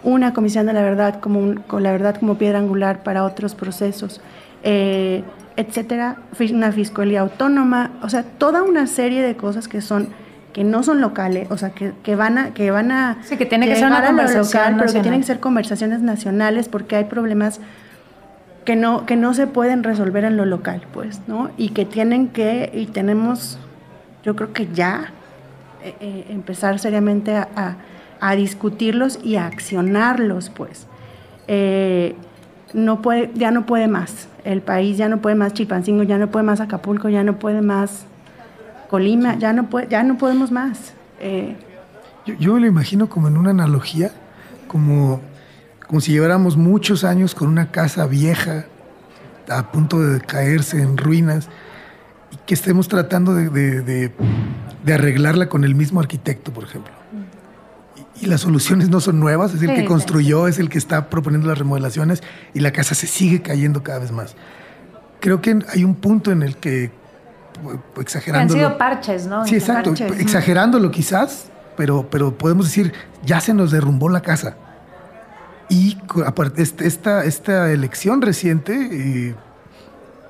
[0.04, 4.22] una comisión de la verdad como con la verdad como piedra angular para otros procesos,
[4.64, 5.24] eh,
[5.56, 6.18] etcétera,
[6.52, 10.08] una fiscalía autónoma, o sea, toda una serie de cosas que son
[10.54, 13.46] que no son locales, o sea, que, que van a que van a sí, que
[13.46, 17.06] tiene que ser una conversación local, pero que tienen que ser conversaciones nacionales porque hay
[17.06, 17.60] problemas
[18.66, 21.50] que no que no se pueden resolver en lo local, pues, ¿no?
[21.58, 23.60] Y que tienen que y tenemos
[24.24, 25.12] yo creo que ya
[25.82, 27.78] eh, eh, empezar seriamente a,
[28.36, 30.88] discutirlos y a accionarlos, pues.
[31.48, 32.16] Eh,
[32.74, 34.28] no puede, ya no puede más.
[34.44, 37.62] El país ya no puede más Chilpancingo, ya no puede más Acapulco, ya no puede
[37.62, 38.06] más
[38.90, 40.94] Colima, ya no puede, ya no podemos más.
[42.26, 44.12] yo, yo, lo imagino como en una analogía,
[44.68, 45.22] como,
[45.88, 48.66] como si lleváramos muchos años con una casa vieja
[49.50, 51.50] a punto de caerse en ruinas
[52.50, 54.12] que estemos tratando de,
[54.92, 56.92] arreglarla con el mismo arquitecto, por ejemplo.
[58.20, 61.48] Y, las soluciones no son nuevas, es el que construyó, es el que está proponiendo
[61.48, 62.24] las remodelaciones
[62.56, 64.36] y la casa se sigue cayendo cada vez más.
[65.20, 66.90] Creo que hay un punto en el que,
[68.02, 68.56] exagerando...
[68.56, 69.46] Han sido parches, ¿no?
[69.46, 72.94] Sí, exacto, exagerándolo quizás, pero, pero podemos decir,
[73.24, 74.58] ya se nos derrumbó la casa.
[75.70, 76.00] Y
[76.58, 79.36] este, esta, esta elección reciente...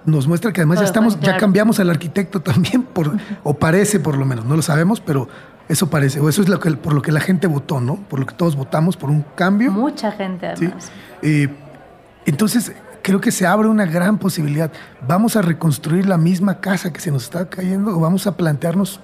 [0.05, 3.11] Nos muestra que además ya estamos, ya cambiamos al arquitecto también, por,
[3.43, 5.27] o parece por lo menos, no lo sabemos, pero
[5.67, 7.95] eso parece, o eso es lo que, por lo que la gente votó, ¿no?
[7.95, 9.71] Por lo que todos votamos, por un cambio.
[9.71, 10.91] Mucha gente además.
[11.21, 11.47] Eh,
[12.25, 12.73] entonces,
[13.03, 14.71] creo que se abre una gran posibilidad.
[15.07, 18.99] ¿Vamos a reconstruir la misma casa que se nos está cayendo o vamos a plantearnos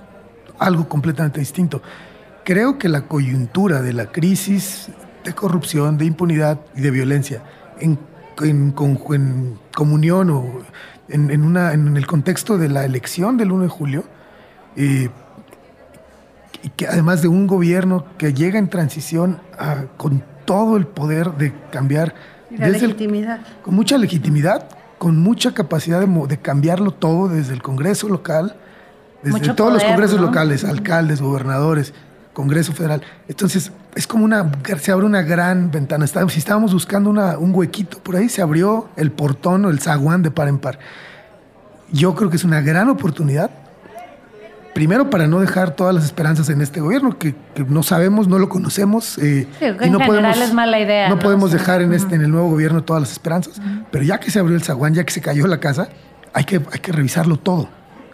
[0.60, 1.82] algo completamente distinto?
[2.44, 4.90] Creo que la coyuntura de la crisis
[5.24, 7.42] de corrupción, de impunidad y de violencia
[7.80, 7.98] en
[8.42, 10.62] en, comunión o
[11.08, 14.04] en, una, en el contexto de la elección del 1 de julio,
[14.76, 15.10] eh,
[16.64, 19.40] y que además de un gobierno que llega en transición
[19.98, 22.16] con todo el poder de cambiar.
[22.50, 23.40] La legitimidad.
[23.64, 24.68] con mucha legitimidad,
[24.98, 28.56] con mucha capacidad de, cambiarlo todo desde el Congreso local,
[29.22, 31.94] desde todos los congresos locales, alcaldes, gobernadores,
[32.36, 33.02] Congreso Federal.
[33.28, 36.06] Entonces, es como una, se abre una gran ventana.
[36.06, 40.30] Si estábamos buscando un huequito por ahí, se abrió el portón o el zaguán de
[40.30, 40.78] par en par.
[41.92, 43.50] Yo creo que es una gran oportunidad.
[44.74, 47.34] Primero, para no dejar todas las esperanzas en este gobierno, que,
[47.70, 49.18] no sabemos, no lo conocemos.
[49.18, 51.08] Eh, y no podemos, es mala idea.
[51.08, 53.62] No, podemos dejar en, este, en el nuevo gobierno todas las esperanzas.
[53.90, 55.88] Pero ya que se abrió el zaguán, ya que se cayó la casa,
[56.34, 57.70] hay que, hay que revisarlo todo.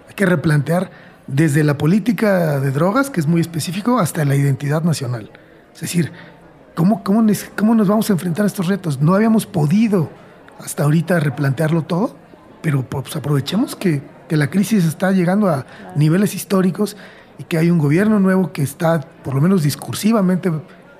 [0.07, 0.91] Hay que replantear
[1.31, 5.31] desde la política de drogas, que es muy específico, hasta la identidad nacional.
[5.73, 6.11] Es decir,
[6.75, 7.25] ¿cómo, cómo,
[7.55, 9.01] cómo nos vamos a enfrentar a estos retos?
[9.01, 10.09] No habíamos podido
[10.59, 12.15] hasta ahorita replantearlo todo,
[12.61, 15.65] pero pues aprovechemos que, que la crisis está llegando a
[15.95, 16.97] niveles históricos
[17.37, 20.51] y que hay un gobierno nuevo que está, por lo menos discursivamente,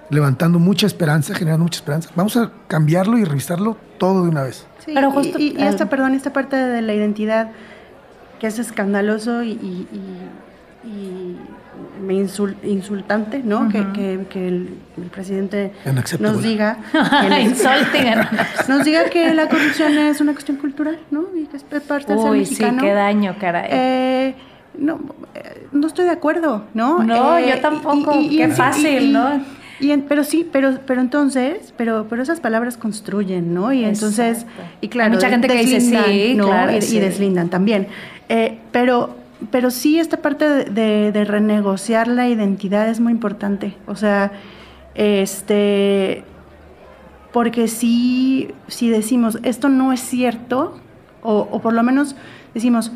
[0.09, 2.09] levantando mucha esperanza, generando mucha esperanza.
[2.15, 4.65] Vamos a cambiarlo y revisarlo todo de una vez.
[4.85, 7.51] Sí, pero justo, y, esta, perdón, esta parte de la identidad
[8.41, 9.87] que es escandaloso y,
[12.01, 13.69] me insultante, ¿no?
[13.69, 14.69] que, el,
[15.11, 15.71] presidente
[16.19, 18.15] nos diga que
[18.67, 21.25] nos diga que la corrupción es una cuestión cultural, ¿no?
[21.35, 22.79] Y que es parte del ser mexicano.
[22.79, 23.69] sí, qué daño, caray.
[23.71, 24.35] Eh,
[24.75, 24.99] no,
[25.35, 27.03] eh, no estoy de acuerdo, ¿no?
[27.03, 28.17] No, yo eh, tampoco.
[28.27, 29.39] qué fácil, ¿no?
[29.81, 33.73] Y pero sí, pero, pero entonces, pero, pero esas palabras construyen, ¿no?
[33.73, 34.45] Y entonces,
[34.79, 36.45] y claro, mucha gente que dice sí, ¿no?
[36.45, 37.87] claro, y, deslindan también.
[38.29, 39.15] Eh, pero,
[39.51, 43.75] pero sí, esta parte de, renegociar la identidad es muy importante.
[43.87, 44.31] O sea,
[44.95, 46.23] este,
[47.31, 50.79] porque si, si decimos esto no es cierto,
[51.21, 52.15] o, o por lo menos
[52.53, 52.91] decimos,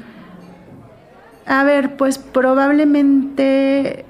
[1.45, 4.05] a ver, pues probablemente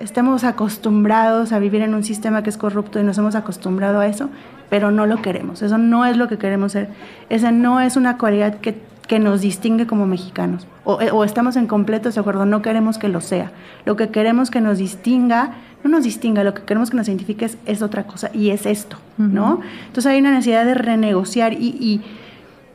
[0.00, 4.06] estemos acostumbrados a vivir en un sistema que es corrupto y nos hemos acostumbrado a
[4.06, 4.28] eso,
[4.68, 5.62] pero no lo queremos.
[5.62, 6.88] Eso no es lo que queremos ser.
[7.30, 8.76] Esa no es una cualidad que,
[9.06, 10.66] que nos distingue como mexicanos.
[10.84, 13.52] O, eh, o, estamos en completo desacuerdo, no queremos que lo sea.
[13.84, 17.50] Lo que queremos que nos distinga, no nos distinga, lo que queremos que nos identifique
[17.66, 19.60] es, otra cosa y es esto, ¿no?
[19.86, 22.02] Entonces hay una necesidad de renegociar y,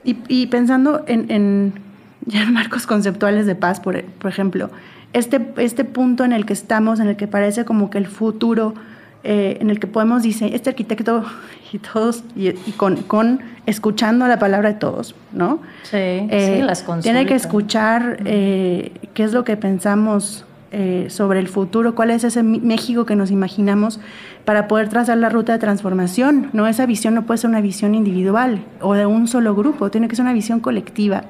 [0.04, 1.74] y, y, pensando en, en,
[2.26, 4.70] ya en marcos conceptuales de paz, por, por ejemplo,
[5.14, 8.76] este, este punto en el que estamos, en el que parece como que el futuro,
[9.24, 11.26] eh, en el que podemos diseñar, este arquitecto
[11.72, 15.60] y todos, y, con, con, escuchando la palabra de todos, ¿no?
[15.84, 20.46] Sí, eh, sí las Tiene que escuchar eh, qué es lo que pensamos
[21.08, 24.00] sobre el futuro, cuál es ese México que nos imaginamos
[24.46, 26.52] para poder trazar la ruta de transformación.
[26.54, 30.08] No, esa visión no puede ser una visión individual o de un solo grupo, tiene
[30.08, 31.24] que ser una visión colectiva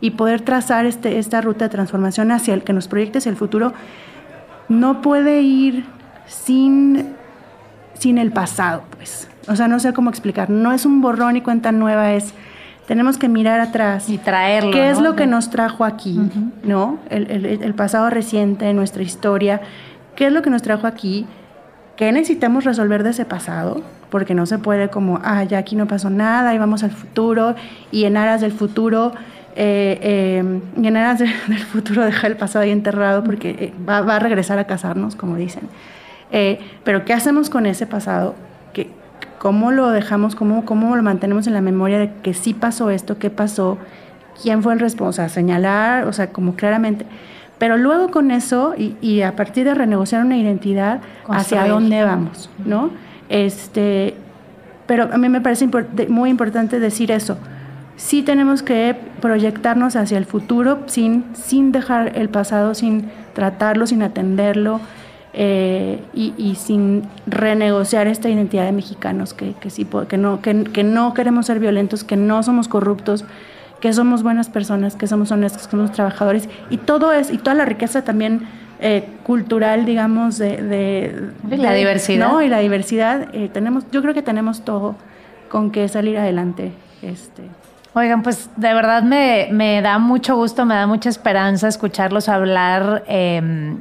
[0.00, 3.36] y poder trazar este, esta ruta de transformación hacia el que nos proyecte hacia el
[3.36, 3.72] futuro,
[4.68, 5.84] no puede ir
[6.26, 7.14] sin,
[7.98, 9.28] sin el pasado, pues.
[9.48, 10.50] O sea, no sé cómo explicar.
[10.50, 12.34] No es un borrón y cuenta nueva, es
[12.86, 14.08] tenemos que mirar atrás.
[14.08, 14.70] Y traerlo.
[14.70, 16.18] ¿Qué es lo que nos trajo aquí?
[16.64, 16.98] ¿No?
[17.10, 19.60] El, el, el, pasado reciente, nuestra historia.
[20.16, 21.26] ¿Qué es lo que nos trajo aquí?
[21.96, 23.82] ¿Qué necesitamos resolver de ese pasado?
[24.08, 27.56] Porque no se puede como, ah, ya aquí no pasó nada y vamos al futuro
[27.90, 29.12] y en aras del futuro
[29.60, 31.18] eh, eh, en aras
[31.48, 35.34] del futuro dejar el pasado ahí enterrado porque eh, va, a regresar a casarnos, como
[35.36, 35.64] dicen.
[36.30, 38.34] Eh, pero ¿qué hacemos con ese pasado?
[38.72, 38.90] ¿Qué,
[39.38, 40.34] ¿Cómo lo dejamos?
[40.34, 43.78] Cómo, ¿Cómo lo mantenemos en la memoria de que sí pasó esto, qué pasó,
[44.42, 45.30] quién fue el responsable?
[45.30, 47.06] señalar, o sea, como claramente.
[47.58, 52.50] Pero luego con eso y, y a partir de renegociar una identidad, hacia dónde vamos,
[52.64, 52.90] ¿no?
[53.28, 54.14] Este,
[54.86, 55.68] pero a mí me parece
[56.08, 57.36] muy importante decir eso
[57.98, 64.02] sí tenemos que proyectarnos hacia el futuro sin, sin dejar el pasado, sin tratarlo, sin
[64.02, 64.80] atenderlo
[65.34, 70.84] eh, y, sin renegociar esta identidad de mexicanos que, que, sí, que, no, que, que
[70.84, 73.24] no queremos ser violentos, que no somos corruptos,
[73.80, 77.54] que somos buenas personas, que somos honestos, que somos trabajadores y todo es, y toda
[77.54, 78.48] la riqueza también
[78.80, 80.56] eh, cultural, digamos, de,
[81.42, 82.28] de, la diversidad.
[82.28, 82.42] ¿no?
[82.42, 84.96] Y la diversidad, eh, tenemos, yo creo que tenemos todo
[85.48, 86.72] con que salir adelante.
[87.02, 87.42] Este.
[87.94, 93.04] Oigan, pues de verdad me, me, da mucho gusto, me da mucha esperanza escucharlos hablar
[93.08, 93.76] eh,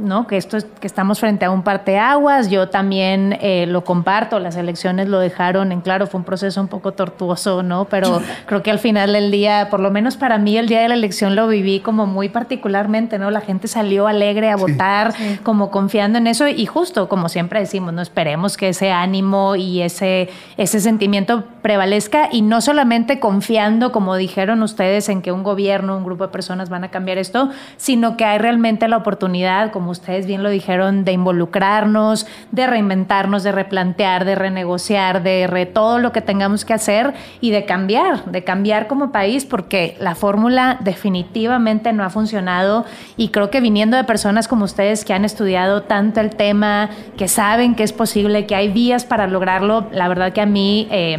[0.00, 0.26] ¿no?
[0.26, 2.50] Que esto es, que estamos frente a un parteaguas.
[2.50, 4.38] Yo también eh, lo comparto.
[4.38, 6.06] Las elecciones lo dejaron en claro.
[6.06, 7.84] Fue un proceso un poco tortuoso, ¿no?
[7.86, 10.88] Pero creo que al final del día, por lo menos para mí, el día de
[10.88, 13.30] la elección lo viví como muy particularmente, ¿no?
[13.30, 17.92] La gente salió alegre a votar, como confiando en eso y justo, como siempre decimos,
[17.92, 24.16] no esperemos que ese ánimo y ese, ese sentimiento prevalezca y no solamente confiando, como
[24.16, 28.16] dijeron ustedes, en que un gobierno, un grupo de personas van a cambiar esto, sino
[28.16, 33.52] que hay realmente la oportunidad, como ustedes bien lo dijeron, de involucrarnos, de reinventarnos, de
[33.52, 38.44] replantear, de renegociar, de re todo lo que tengamos que hacer y de cambiar, de
[38.44, 42.84] cambiar como país, porque la fórmula definitivamente no ha funcionado
[43.16, 47.28] y creo que viniendo de personas como ustedes que han estudiado tanto el tema, que
[47.28, 51.18] saben que es posible, que hay vías para lograrlo, la verdad que a mí eh,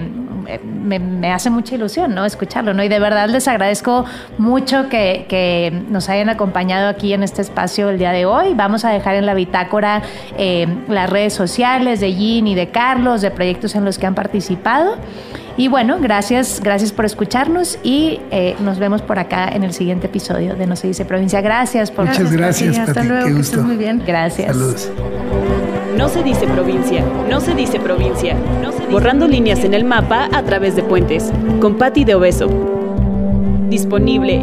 [0.64, 2.26] me, hace mucha ilusión ¿no?
[2.26, 2.84] escucharlo, ¿no?
[2.84, 4.06] Y de verdad les agradezco
[4.38, 8.54] mucho que, que nos hayan acompañado aquí en este espacio el día de hoy.
[8.62, 10.04] Vamos a dejar en la bitácora
[10.38, 14.14] eh, las redes sociales de Jean y de Carlos, de proyectos en los que han
[14.14, 14.98] participado.
[15.58, 20.06] Y bueno, gracias, gracias por escucharnos y eh, nos vemos por acá en el siguiente
[20.06, 21.42] episodio de No se dice provincia.
[21.42, 22.78] Gracias por Muchas gracias.
[22.78, 23.26] Hasta luego.
[23.26, 23.64] Qué gusto.
[23.64, 24.04] Muy bien.
[24.06, 24.56] Gracias.
[24.56, 24.92] Saludos.
[25.98, 28.36] No se dice provincia, no se dice provincia.
[28.92, 31.32] Borrando líneas en el mapa a través de puentes.
[31.60, 32.48] Con Patti de Obeso.
[33.70, 34.40] Disponible